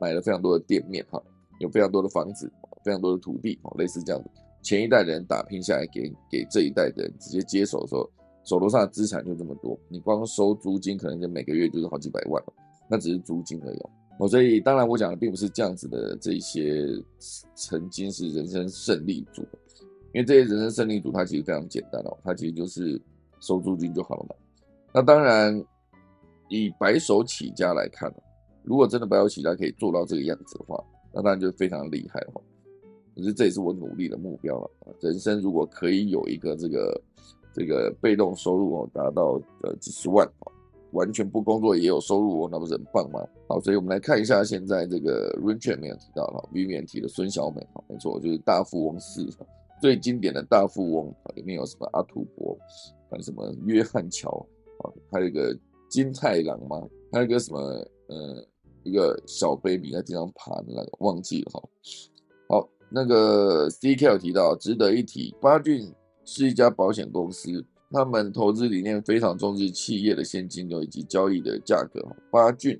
[0.00, 1.22] 买了非常多的店面哈，
[1.58, 2.50] 有非常多的房子，
[2.84, 4.30] 非常多的土地，哦，类似这样子。
[4.62, 8.08] 前一代的人打拼下来，给给这一代的人直接接手的时候。
[8.44, 12.52] 手头上的资产就这么多，你光收租金可能就每个月就是好几百万了，
[12.88, 13.78] 那只是租金而已。
[14.18, 16.86] 哦，所以当然我讲的并不是这样子的，这些
[17.54, 19.42] 曾经是人生胜利组，
[20.12, 23.00] 因为这些人生胜利组它其实非常简单哦，它其实就是
[23.40, 24.34] 收租金就好了嘛。
[24.92, 25.64] 那当然
[26.48, 28.12] 以白手起家来看，
[28.64, 32.42] 如果真的白手起家可以做到这个样子的话，那当然就非常厉害哦。
[33.14, 34.70] 可是这也是我努力的目标了。
[35.00, 37.00] 人生如果可以有一个这个。
[37.54, 40.52] 这个被动收入哦，达到呃几十万哦，
[40.92, 43.20] 完全不工作也有收入哦，那不是很棒吗？
[43.48, 49.26] 好，所以我们来看一下现在这个 r i c h a r d 没有提到哈，Vivian 提的孙小美哈，没错，就是大富翁四
[49.80, 52.56] 最经典的大富翁啊，里面有什么阿土伯，
[53.10, 54.30] 还有什么约翰乔
[54.78, 55.56] 啊，还有一个
[55.88, 56.80] 金太郎吗？
[57.10, 57.58] 还有一个什么
[58.06, 58.46] 呃
[58.84, 61.62] 一个小 baby 在地上爬的那个，忘记了哈。
[62.48, 65.92] 好，那个 CK 有提到，值得一提，八骏
[66.24, 72.00] 是一家保险公司，他们投资理念非常重视企业的现金流以及交易的价格。
[72.30, 72.78] 八骏，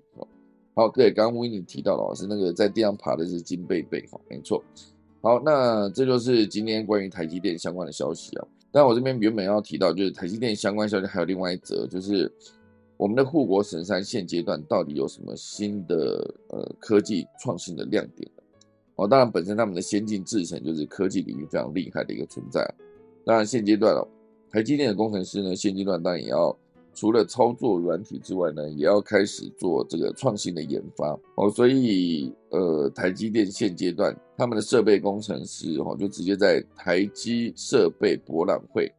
[0.75, 4.63] 好，对，刚刚 Winnie 提到了，是那个在地上爬的是金贝贝，哈，没错。
[5.21, 8.47] 好，那这就是今天关于台积电相关的消息啊。
[8.71, 12.33] 但我这边原本要提到，就是台积电相关消息还有另外一则，就是
[12.97, 18.31] 我们的护国神山现阶段到底有什么新的呃科技创新的亮点？
[18.97, 22.67] 哦，当然本身他们的先进制程就是科技领域非常厉害的一个存在。
[23.25, 24.07] 当然现阶段哦，
[24.51, 26.57] 台积电的工程师呢，现阶段当然也要。
[26.95, 31.51] 除了操作软体之外呢，也要开始做这个创新的研发哦。
[31.51, 38.93] 所以，呃，台积电现阶段他们的设备工程师哦，就直接在台积设备博览会，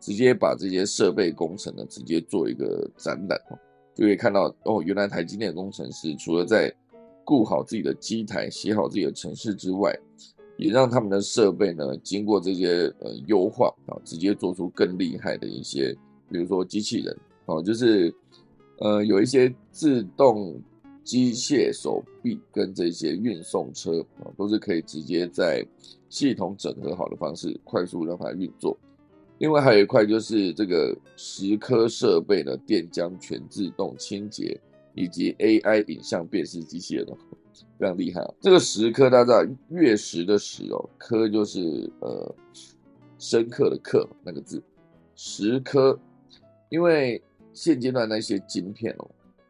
[0.00, 3.58] 直接把这些设备工程呢，直接做一个展览哦，
[3.94, 6.74] 就可以看到哦，原来台积电的工程师除了在
[7.26, 9.94] 顾好自己的机台、写好自己的程式之外，
[10.56, 15.96] 也让他们的设备呢，经过这些呃优化啊，直接做出更厉害的一些，
[16.30, 17.16] 比如说机器人。
[17.46, 18.14] 哦，就是，
[18.78, 20.58] 呃，有一些自动
[21.02, 25.62] 机械手臂跟这些运送车啊，都是可以直接在
[26.08, 28.74] 系统整合好的方式，快速让它运作。
[29.38, 34.58] 另外还有一块就是这个十颗设备的电浆全自动清洁，
[34.94, 37.06] 以及 AI 影像辨识机器人，
[37.78, 38.34] 非常厉害啊！
[38.40, 42.34] 这个十颗大家知道，月食的十哦，颗就是呃
[43.18, 44.62] 深刻的刻那个字，
[45.14, 45.98] 十颗，
[46.68, 47.22] 因为。
[47.56, 49.08] 现阶段那些晶片哦，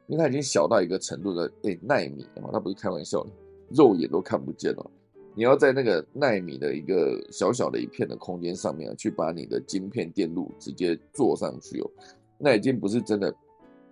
[0.09, 3.31] 因为它已经小到一个程度的，哎，纳米哦，它不是开玩笑的，
[3.71, 4.91] 肉眼都看不见哦。
[5.35, 11.91] 你要在那个纳米的一个小小的一片的空间上面啊去把你的晶片电路直接做上去哦，
[12.37, 13.35] 那已经不是真的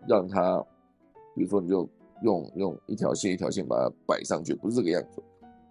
[0.07, 0.63] 让它，
[1.35, 1.89] 比如说你就
[2.23, 5.23] 用用一条线一条线把它摆上去，不是这个样子。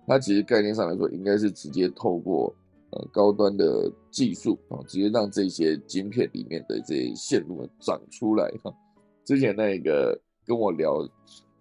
[0.07, 2.53] 它其实概念上来说，应该是直接透过。
[2.93, 8.73] 呃，高端的技术啊，直接让这些晶片里面的这些线路长出来哈。
[9.23, 10.13] 之前那个
[10.45, 10.97] 跟我聊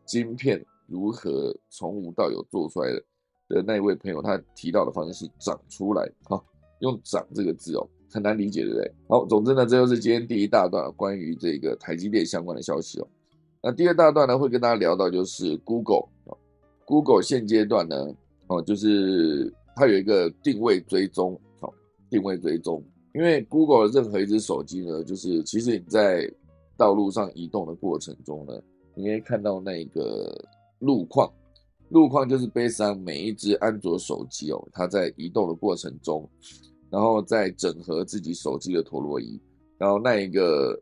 [0.04, 3.00] 晶片如何从无到有做出来的
[3.48, 6.42] 的那一位朋友，他提到的方式是长出来哈，
[6.80, 8.92] 用“长”这个字哦，很难理解，对不对？
[9.06, 13.06] 好，总之呢，这就是今天第一大段关于这个台积电相关的消息哦。
[13.62, 16.36] 那第二大段呢，会跟大家聊到就是 Google 啊
[16.84, 17.96] ，Google 现阶段呢，
[18.48, 19.52] 哦，就是。
[19.76, 21.72] 它有一个定位追踪，好，
[22.10, 26.30] 定位追踪，因为 Google 的任何一只手机呢，就是其实你在
[26.76, 28.60] 道路上移动的过程中呢，
[28.94, 30.30] 你可以看到那个
[30.80, 31.32] 路况，
[31.88, 36.28] 路况就是背上每一只安卓手机哦，它在移动的过程中，
[36.90, 39.40] 然后再整合自己手机的陀螺仪，
[39.78, 40.78] 然后那一个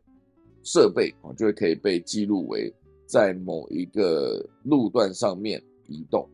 [0.71, 2.71] 设备啊，就会可以被记录为
[3.07, 6.29] 在某一个路段上面移动。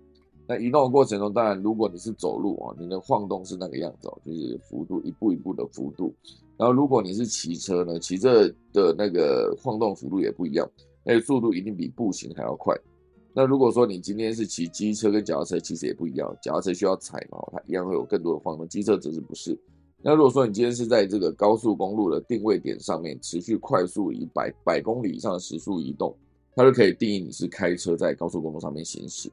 [0.45, 6.13] 那移动的过程中，当然，如果你是走路啊，你的晃动是那个样子哦，就是幅度一步一步的幅度。
[6.57, 10.69] 然后，如果你是骑车呢，骑车的那个晃动幅度也不一样，
[11.05, 12.75] 那个速度一定比步行还要快。
[13.33, 19.57] 那如果说你今天是骑机车跟脚踏车，其实也不一样，脚踏车需要踩嘛，它一样会有更多的晃动，机车只是不是。
[20.07, 26.15] 那如果说你今天是在这个高速公路的定位点上面，持续快速以百百公里以上的时速移动，
[26.55, 29.31] 它就可以定义你是开车在高速公路上面行驶。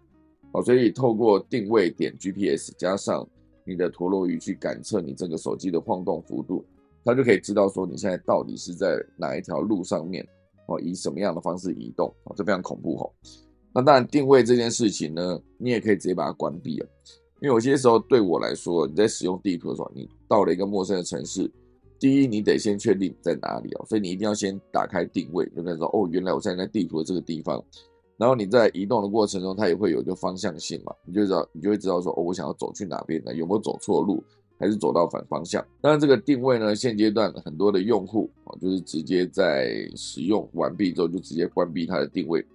[0.52, 3.28] 哦，所以透过定位点 GPS 加上
[3.66, 6.64] 你的陀螺仪去感测你这个手机的晃动幅度，
[7.04, 10.26] 它就可以知道说你现在到底是在哪一条路上面
[10.68, 13.12] 哦，以什么样的方式移动哦，这非常恐怖哦。
[13.74, 16.88] 那当然定位这件事情呢，你也可以直接把它关闭了，
[17.42, 21.50] 因为有些时候对我来说，你在使用地图的时候，你到了一个陌生的城市，
[21.98, 27.61] 第一你得先确定在哪里哦，所以你一定要先打开定位，就跟说哦，原来我现在在地图的这个地方。
[28.16, 33.35] 然后你在移动的过程中，它也会有一个方向性嘛，你就知道，你就会知道说，哦，我想要走去哪边呢？
[33.35, 34.22] 有没有走错路，
[34.57, 35.66] 还是走到反方向？
[35.81, 42.46] 当然，这个定位呢，现阶段很多的用户啊，就是直接在使用完毕之后就直接关闭它的定位，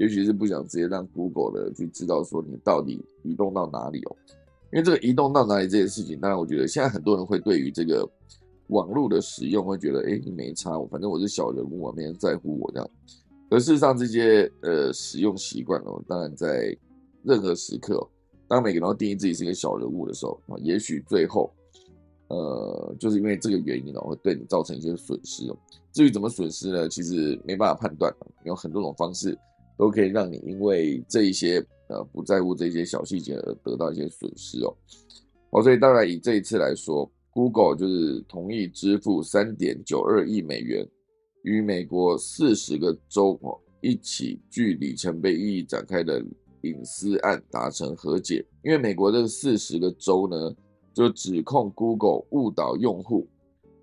[0.00, 4.16] 也许是不想直接让 Google 的去知道说你到底移动到哪里哦。
[4.72, 8.08] 因为这个移动到哪里这件事情，当然我觉得现在很多人会对于这个
[8.68, 12.90] 网络的使用会觉得，哎，你没差，反正我是小人物啊，没人在乎我这样。
[13.50, 16.74] 而事实上，这些呃使用习惯哦，当然在
[17.22, 18.00] 任何时刻，
[18.48, 21.52] 当每个人都定义自己是一个小人物的时候啊，也许最后，
[22.28, 25.58] 呃，就是因为这个原因哦，会对你造成一些损失哦。
[25.92, 26.88] 至于怎么损失呢？
[26.88, 29.36] 其实没办法判断，有很多种方式
[29.80, 34.76] 都可以让你因为这一些呃不在乎这些小细节而得到一些损失哦。
[35.52, 40.86] 哦，所以当然以这一次来说，Google 就是同意支付三点九二亿美元。
[41.44, 46.22] 与美国四十个州哦一起具里程碑意义展开的
[46.60, 48.44] 隐私案达成和解。
[48.62, 50.54] 因为美国这四十个州呢，
[50.92, 53.26] 就指控 Google 误导用户，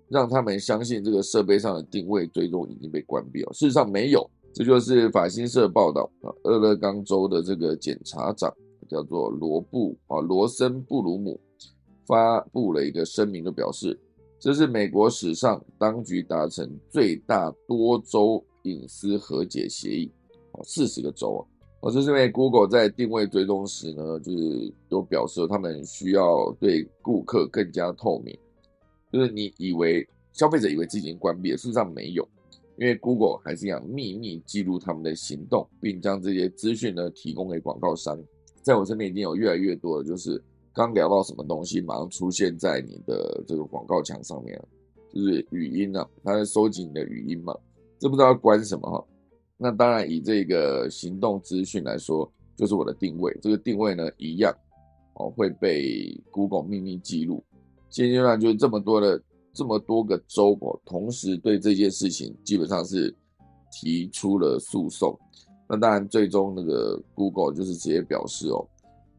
[0.08, 3.52] 让他们相信这个设备上的定位追踪已经被关闭了。
[3.52, 8.52] 事实上没有，这就是法新社报道啊，俄勒冈州的这个检察长
[8.88, 11.40] 叫做罗布啊罗森布鲁姆
[12.06, 13.98] 发布了一个声明，就表示。
[14.40, 20.08] 这是美国史上当局达成最大多州隐私和解协议，
[20.52, 21.42] 啊，四十个州啊，
[21.80, 28.38] 哦，这是因为 Google 在定位追踪时呢，就是有表示他们需要对顾客更加透明，
[29.12, 32.22] 就是你以为消费者以为自己已经关闭了，事实上没有，
[32.78, 38.18] 因为 Google 还是想秘密记录他们的行动，并将这些资讯呢提供给广告商。
[38.62, 40.42] 在我身边已经有越来越多的就是。
[40.74, 44.56] 刚聊到什么东西，马上出现在你的这个广告墙上面，
[45.12, 47.52] 就是语音啊，它在收集你的语音嘛，
[47.98, 49.04] 这不知道关什么哈。
[49.56, 54.56] 那当然以这个行动资讯来说，就是我的定位，这个定位呢一样
[55.14, 57.42] 哦会被 Google 秘密记录。
[57.90, 59.20] 现阶段就是这么多的
[59.52, 63.14] 这么多个州哦，同时对这件事情基本上是
[63.70, 65.18] 提出了诉讼。
[65.68, 68.66] 那当然最终那个 Google 就是直接表示哦，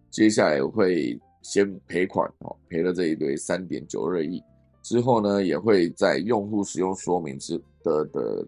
[0.09, 1.19] 接下来会。
[1.41, 4.43] 先赔款哦，赔了这一堆三点九二亿
[4.84, 8.45] 之后呢，也会在用户使用说明之的的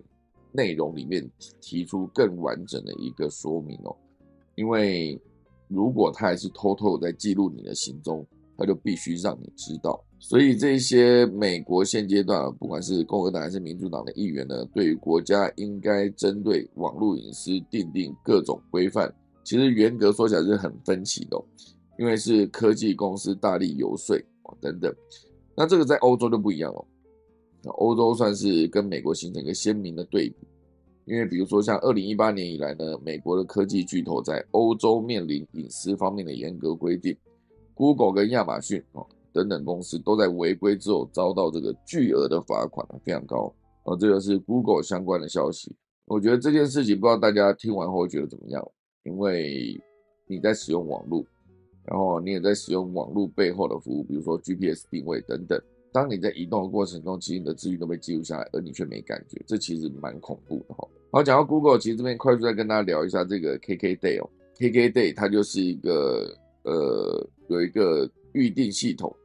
[0.51, 1.27] 内容里面
[1.61, 3.95] 提出更完整的一个说明哦。
[4.55, 5.19] 因为
[5.69, 8.27] 如果他还是偷偷在记录你的行踪，
[8.61, 10.01] 他就必须让你知道。
[10.19, 21.37] 所以这些美国现阶段不管是共和党还是民主党的议员呢，对于国家应该针对网络隐私定定各种规范，其实严格说起来是很分歧的。
[21.99, 24.91] 因为是科技公司大力游说啊等等，
[25.55, 26.83] 那这个在欧洲就不一样哦。
[27.77, 30.47] 欧洲算是跟美国形成一个鲜明的对比，
[31.05, 37.15] 因为比如说像二零一八年以来呢，美国的科技巨头在欧洲面临隐私方面的严格规定
[37.81, 39.03] ，Google 跟亚马逊哦
[39.33, 43.51] 等等公司都在违规之后遭到这个巨额的罚款，非常高。
[43.85, 45.75] 哦，这个是 Google 相关的消息。
[46.05, 48.63] 我觉得这件事情不知道大家听完后觉得怎么样，
[49.03, 49.81] 因为
[50.27, 51.25] 你在使用网络。
[51.83, 55.59] 然后你也在使用网络背后的服务，比如说 GPS 定位等等。
[55.91, 60.87] 当你在移动的过程中，其实你的资讯都被记录下来，而你却没感觉，这其实蛮恐怖的哈。
[61.11, 64.29] 好，讲到 Google，其实这边快速再跟大家聊一下这个 KKday 哦。
[64.59, 66.31] KKday 它就是一个
[66.63, 69.15] 呃有一个预定系统，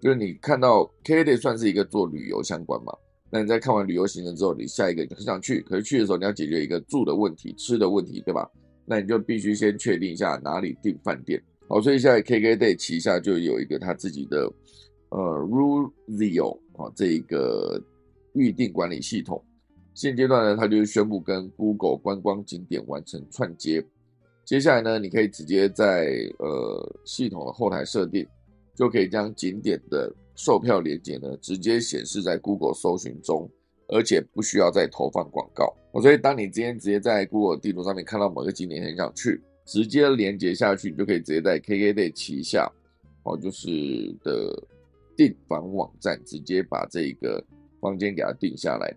[0.00, 2.92] 就是你看到 KKday 算是一个做旅游相关嘛。
[3.30, 8.46] 那你在看完旅游行程之后，你下一个你很想去，可是去的时候你要解决一个住的问题、吃的问题，对吧？
[8.84, 11.42] 那你就必须先确定一下哪里订饭店。
[11.68, 14.52] 好，所以现在 KKday 旗下就有一个他自己的
[15.10, 17.82] 呃 Ruzio 啊这一个
[18.34, 19.42] 预定管理系统。
[19.94, 23.82] 现阶段呢，他就是宣布跟 Google 观光景点完成串接。
[24.44, 28.26] 接下来呢，你可以直接在呃系统的后台设定，
[28.74, 33.48] 就可以将景点的售票链接呢直接显示在 Google 搜寻中，
[33.88, 35.74] 而且不需要再投放广告。
[36.00, 39.40] 所以当你今天直接在 Google 地图上面看到某个景点很想去。
[39.64, 42.68] 直接连接下去，你就可以直接在 KKday 旗下，
[43.22, 44.52] 哦，就是的
[45.16, 47.42] 订房网站，直接把这个
[47.80, 48.92] 房间给它定下来。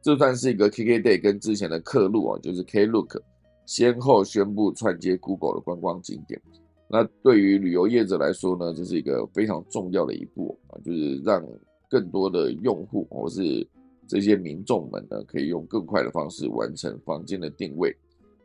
[0.00, 3.20] 这算是一个 KKday 跟之前的客路啊，就是 Klook
[3.66, 6.40] 先后宣布串接 Google 的观光景点。
[6.88, 11.44] 那对于旅游业者来说呢，这是一个非常重要的一步啊，就是让
[11.88, 13.66] 更多的用户或是
[14.06, 17.94] 这些民众们呢，可以用更快的方式完成房间的定位。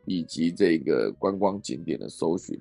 [0.06, 2.58] 以及这个观光景点的搜寻，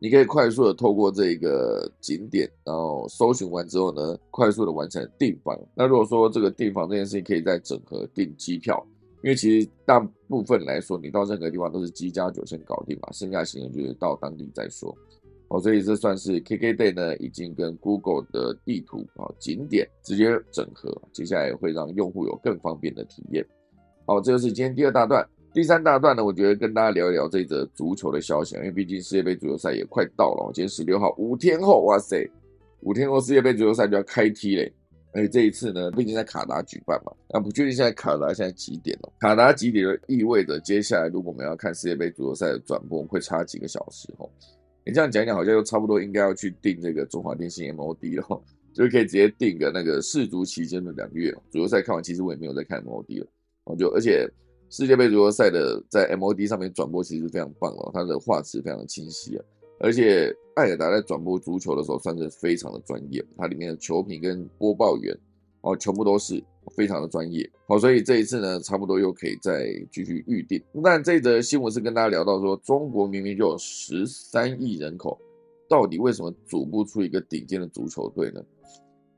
[0.00, 5.56] 你可以快速的透过这个景点，然后搜寻完之后呢，快速的完成订房。
[5.76, 8.84] 那如果说这个订房这件事情可以再整合订机票，
[9.22, 14.96] 因为其实大部分来说，你到任何地方都是机加酒先搞定嘛，剩下行程就是到当地再说。
[15.48, 23.46] 哦，所以这算是 KKday 呢已经跟 Google 的地图啊景点直接整合，接下来会让用户有更方便的体验。
[24.06, 25.26] 好，这就是今天第二大段。
[25.54, 30.50] 第三大段呢，我觉得跟大家聊一聊这则足球的消息，因为毕竟世界杯足球赛也快到了。
[30.54, 32.26] 今天十六号，五天后，哇塞，
[32.80, 34.72] 五天后世界杯足球赛就要开踢嘞！
[35.12, 39.12] 而且这一次呢，毕竟在卡达举办嘛，那不确定现在卡达现在几点哦？
[39.20, 44.28] 卡达几点就意味着接下来如果我们要看世界杯足球赛的转播，会差几个小时哦。
[44.84, 48.42] 你这样讲讲，好像又差不多应该要去订这个中华电信 MOD 了，
[48.72, 53.26] 就是可以直接订个那个世足期间的两个月足球赛看完，其实我也没有在看 MOD 了，
[53.64, 54.28] 我就而且。
[54.74, 59.44] 世界杯足球赛的在 MOD 上面转播其实非常棒哦，它的画质非常的清晰啊，
[59.82, 65.12] 而且艾尔达在转播足球的时候算是非常的专业，它里面的球评跟播报员
[65.62, 66.42] 哦全部都是
[66.76, 67.50] 非常的专业。
[67.66, 70.62] 好，所以这一次呢，差不多又可以再继续预定。
[70.84, 75.18] 但这则新闻是跟大家聊到说，中国明明就有十三亿人口，
[75.68, 78.40] 到底为什么组不出一个顶尖的足球队呢？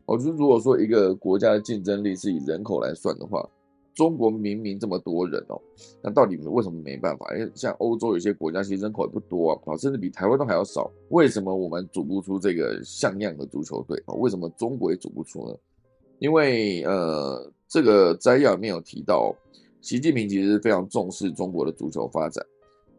[0.07, 3.47] 哦，就是如果说一个国家的竞争力是以人口来算的话，
[3.95, 5.61] 中国明明这么多人哦，
[6.03, 7.27] 那到底为什么没办法？
[7.35, 10.91] 因为像欧洲有些国家其实人口也不多啊，甚至比台湾都还要少。
[11.11, 14.15] 为什么我们组不出这个像样的足球队啊？
[14.15, 15.57] 为什么中国也组不出呢？
[16.19, 19.35] 因为呃，这个摘要里面有提到，
[19.81, 22.45] 习近平其实非常重视中国的足球发展。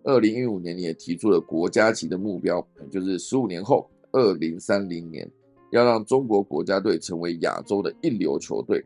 [0.04, 5.30] 二零一五年也提出了国家级的目标，就是十五年后，二零三零年。
[5.72, 8.82] 要让中国国家队成为亚洲的一流球队，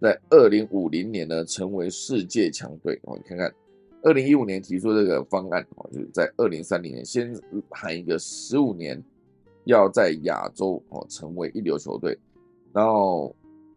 [0.00, 3.16] 在二零五零年呢成为世界强队哦。
[3.16, 3.52] 你看看，
[4.02, 7.32] 二零一五年提出这个方案哦，就是在二零三零年先
[7.68, 9.02] 喊一个十五年，
[9.64, 12.18] 要在亚洲哦成为一流球队，
[12.72, 13.34] 然后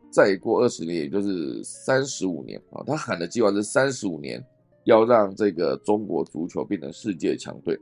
[0.10, 2.84] 再过二十年，也就是三十五年啊。
[2.86, 4.44] 他喊的计划是三十五年
[4.86, 7.78] 要让这个中国足球变成世界强队。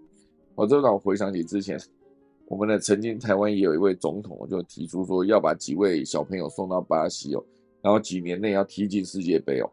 [0.56, 1.80] 哦，这让我回想起之前。
[2.48, 7.42] 我们的曾经台湾也有一位总统，就提出说要把几位小朋友送到巴西哦，
[7.82, 9.70] 然后几年内要踢进世界杯哦，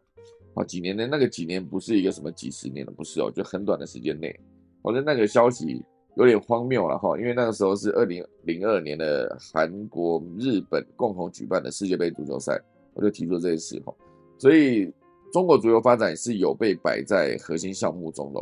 [0.55, 4.37] 啊，几年内那个几年不是一个什么几十年的，不是哦，就很短的时间内。
[4.81, 5.83] 我觉得那个消息
[6.15, 12.59] 有点荒谬了哈，因为那个时候是二零零二年的韩国、日本共同举办的世界杯足球赛，
[12.93, 13.93] 我就提出这件事哈，
[14.37, 14.91] 所以
[15.31, 18.39] 中国足球发展是有被摆在核心项目中的。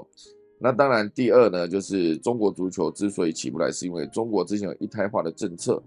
[0.60, 5.80] 那当然，第二呢，就是中国足球之所以起不来，是因为中国之前有一胎化的政策，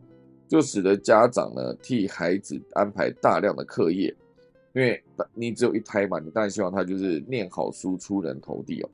[0.51, 4.13] 就使得家长呢替孩子安排大量的课业，
[4.73, 5.01] 因为
[5.33, 8.91] 你只有一胎嘛，你当然希望他就是念好书、出人头地哦。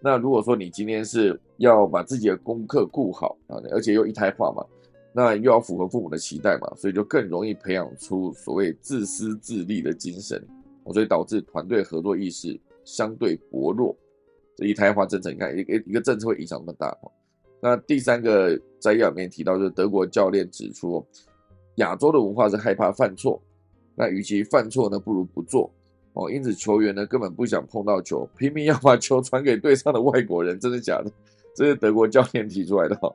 [0.00, 4.64] 那如果说你今天是要把自己的功课顾好啊，而且又一胎化嘛，
[5.12, 10.40] 那又要符合父母的期待嘛，所以就更容易培养出所谓自私自利的精神，
[10.92, 13.96] 所以导致团队合作意识相对薄弱。
[14.54, 16.96] 这一胎化政策，你看一个一个政策会影响那么大
[17.62, 21.06] 那第三个摘要里面提到，就是德国教练指出，
[21.76, 23.40] 亚洲的文化是害怕犯错，
[23.94, 25.70] 那与其犯错呢，不如不做
[26.14, 26.28] 哦。
[26.28, 31.12] 因此球员呢根本不想碰到球，拼命要把球传给队上的外国人，真的假的？
[31.54, 33.08] 这是德国教练提出来的哈。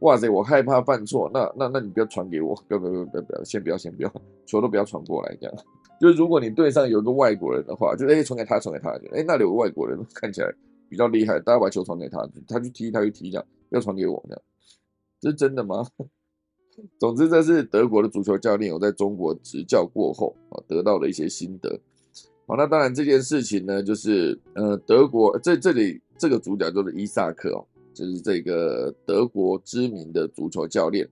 [0.00, 4.12] 哇塞，我害怕犯错，那那那你不要传给我，不要不要不要不要，先不要先不要，
[4.44, 5.56] 球都不要传过来这样。
[6.00, 10.52] 就是如果你队上有个外国人的话，就哎传给他传给他，哎那里有个外国人看起来
[10.88, 14.42] 比较厉害，大家把球传给他，他去踢他去踢这样，要传给我这样，
[15.20, 15.86] 这是真的吗？
[16.98, 21.78] 总之这是德国的足球教练我在中国执教过后啊得到的一些心得。
[22.46, 27.60] 好，那当然这件事情呢，就是呃德国这这里这个主角就是伊萨克哦，
[27.92, 31.06] 就是这个德国知名的足球教练。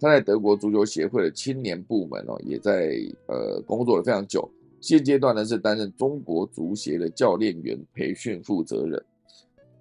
[0.00, 2.94] 他在德国足球协会的青年部门哦，也在
[3.26, 4.48] 呃工作了非常久。
[4.80, 9.04] 现阶段呢是担任中国足协的教练员培训负责人。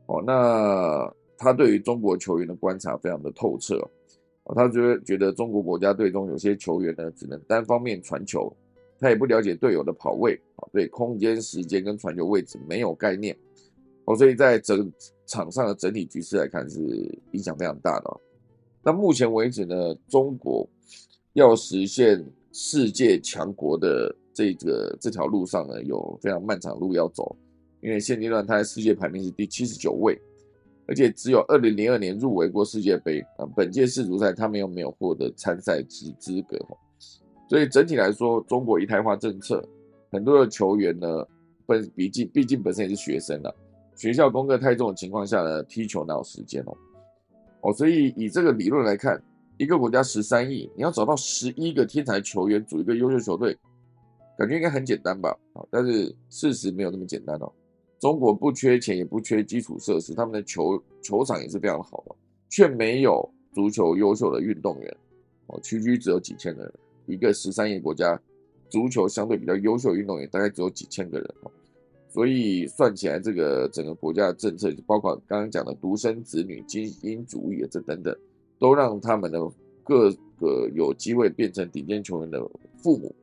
[0.08, 3.78] 哦，那他对于中国球员的观察非常的透彻
[4.44, 8.52] 哦，他觉得觉得中国国家队中有些球员呢只能单方面传球，
[9.00, 13.38] 他也不了解队友的跑位啊，对空间、时间跟传球位置没有概念
[14.06, 14.92] 哦，所以在整
[15.26, 16.80] 场上的整体局势来看是
[17.32, 18.20] 影响非常大的。
[18.84, 20.68] 那目前为止呢，中国
[21.34, 27.36] 要实现世界强国的这个这条路上呢，有非常漫长路要走。
[27.80, 30.20] 因为现阶段它在世界排名是第七十九位，
[30.88, 36.58] 而且只有二零零二年入围过世界杯啊，本届世足赛他们又没有获得参赛资资格。
[37.50, 39.64] 所以整体来说，中国一胎化政策，
[40.12, 41.26] 很多的球员呢，
[41.66, 43.54] 本毕竟毕竟本身也是学生了，
[43.96, 46.78] 学校功课太重的情况下呢，踢球哪有时间哦？
[47.62, 49.22] 哦，所以以这个理论来看，
[49.58, 53.58] 一个国家十三亿，你要找到十一个天才球员组一个优秀球队，
[54.38, 55.30] 感觉应该很简单吧？
[55.54, 57.52] 啊，但是事实没有那么简单哦。
[58.00, 62.16] 中国不缺钱，也不缺基础设施，他们的球球场也是非常好的，
[62.50, 64.98] 却没有足球优秀的运动员。
[65.48, 66.72] 哦，区区只有几千人，
[67.06, 68.20] 一个十三亿国家，
[68.70, 71.52] 足球相对比较优秀运动员大概只有几千个人哦。
[72.10, 78.16] 所以算起来，这个整个国家的政策，包括刚刚讲的独生子女、精英主义这等等，
[78.60, 79.40] 都让他们的
[79.84, 82.40] 各个有机会变成顶尖球员的
[82.78, 83.16] 父母，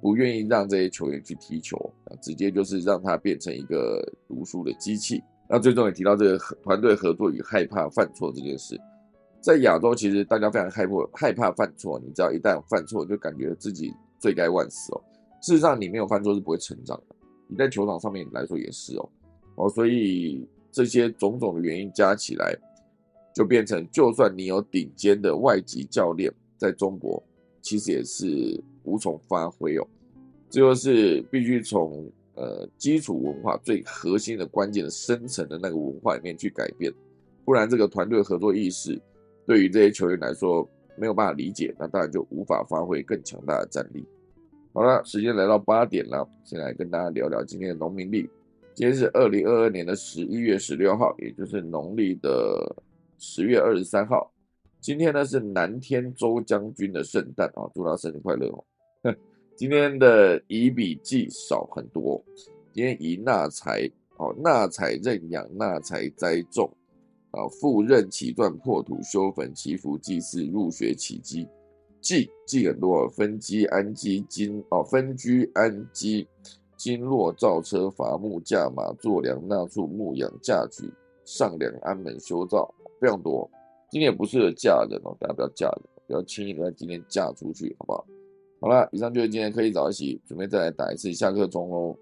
[0.00, 5.22] 不愿意让这些球员去踢球啊，直接就是让他变成一个读书的机器。
[5.48, 8.80] 那最终也提到这个团队合作与害怕犯错这件事，
[9.40, 15.02] 在亚洲其实大家非常害怕害怕犯错，你知道一旦犯错就感觉自己罪该万死哦。
[15.42, 17.16] 事实上，你没有犯错是不会成长的。
[17.48, 19.08] 你在球场上面来说也是哦，
[19.56, 22.56] 哦，所以这些种种的原因加起来，
[23.34, 27.20] 就变成就算你有顶尖的外籍教练，在中国
[27.60, 29.86] 其实也是无从发挥哦。
[30.48, 36.92] 这就是必须从呃基础文化最核心的关键的深层的那个文化里面去改变，
[37.44, 39.00] 不然这个团队合作意识
[39.46, 44.04] 对于这些球员来说没有办法理解，那当然就无法发挥更强大的战力。
[44.72, 48.28] 好了，时间来到八点了，先来跟大家聊聊今天的农民历。
[48.74, 52.74] 今天是二零二二年的十一月十六号，也就是农历的
[53.18, 54.32] 十月二十三号。
[54.80, 58.64] 今天呢是南天周将军的圣诞啊，祝他生日快乐哦。
[59.60, 62.24] 今天的乙比季少很多，
[62.72, 63.86] 今天乙纳财
[64.16, 66.66] 哦，纳财认养，纳财栽种
[67.32, 71.46] 啊，复任起断破土修坟祈福祭祀入学起基，
[72.00, 76.26] 祭祭很多，分基安基金哦，分居安基。
[76.74, 80.90] 经络造车伐木架马坐梁纳畜牧养嫁娶
[81.26, 83.46] 上梁安门修造非常多。
[83.90, 88.06] 今天也不适合嫁人哦，大家不要嫁人，不要轻易在今天嫁出去，好不好？
[88.62, 91.96] 好了，以上就是今天可以早起，准备再来打一次下课钟哦。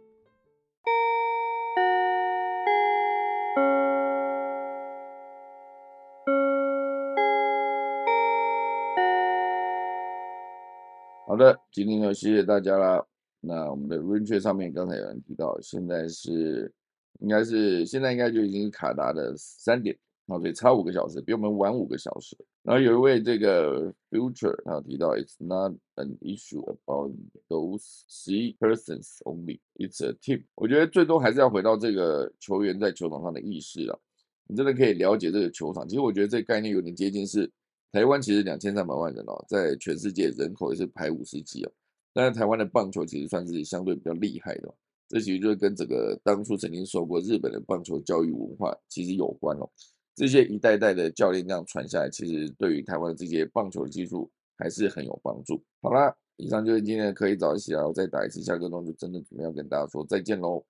[11.28, 13.06] 好的，今天就谢谢大家啦。
[13.38, 16.72] 那我们的 r a n g e 上面刚才有人提到，现在是
[17.20, 19.96] 应该是现在应该就已经是卡达的三点，
[20.28, 22.36] 啊，所以差五个小时，比我们晚五个小时。
[22.62, 27.12] 然后有一位这个 Future 他提到，It's not an issue about
[27.48, 30.44] those three persons only, it's a team。
[30.54, 33.98] 我觉得最多还是要回到这个球员在球场上的意识啊，
[34.46, 35.88] 你真的可以了解这个球场。
[35.88, 37.50] 其实我觉得这个概念有点接近是
[37.90, 41.72] 台湾其实两千三百万人哦，在全世界人口也是排五十几哦。
[42.12, 44.74] 但是台湾的棒球其实算是相对比较厉害的，
[45.08, 49.70] 这其实就跟整个当初曾经受过日本的棒球教育文化其实有关哦。
[50.18, 55.62] 这些一代代的教练这样传下来，其实对于台湾的这些棒球技术还是很有帮助。
[55.80, 60.64] 好啦，以上就是今天的可以早一起啊，我再打一次下课钟，就真的准备要跟大家说再见喽。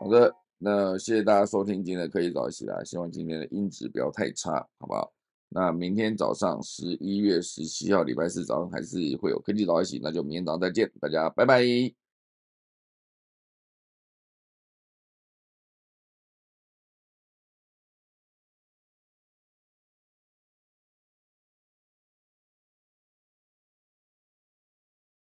[0.00, 0.34] 好的。
[0.60, 5.10] 那谢谢大家收听今天的科技早起啦，希望今天的音质不要太差，好不好？
[5.50, 12.07] 那明天早上十一月十七号礼拜四早上还是会有科技早起，那就明天早上再见，大家拜拜。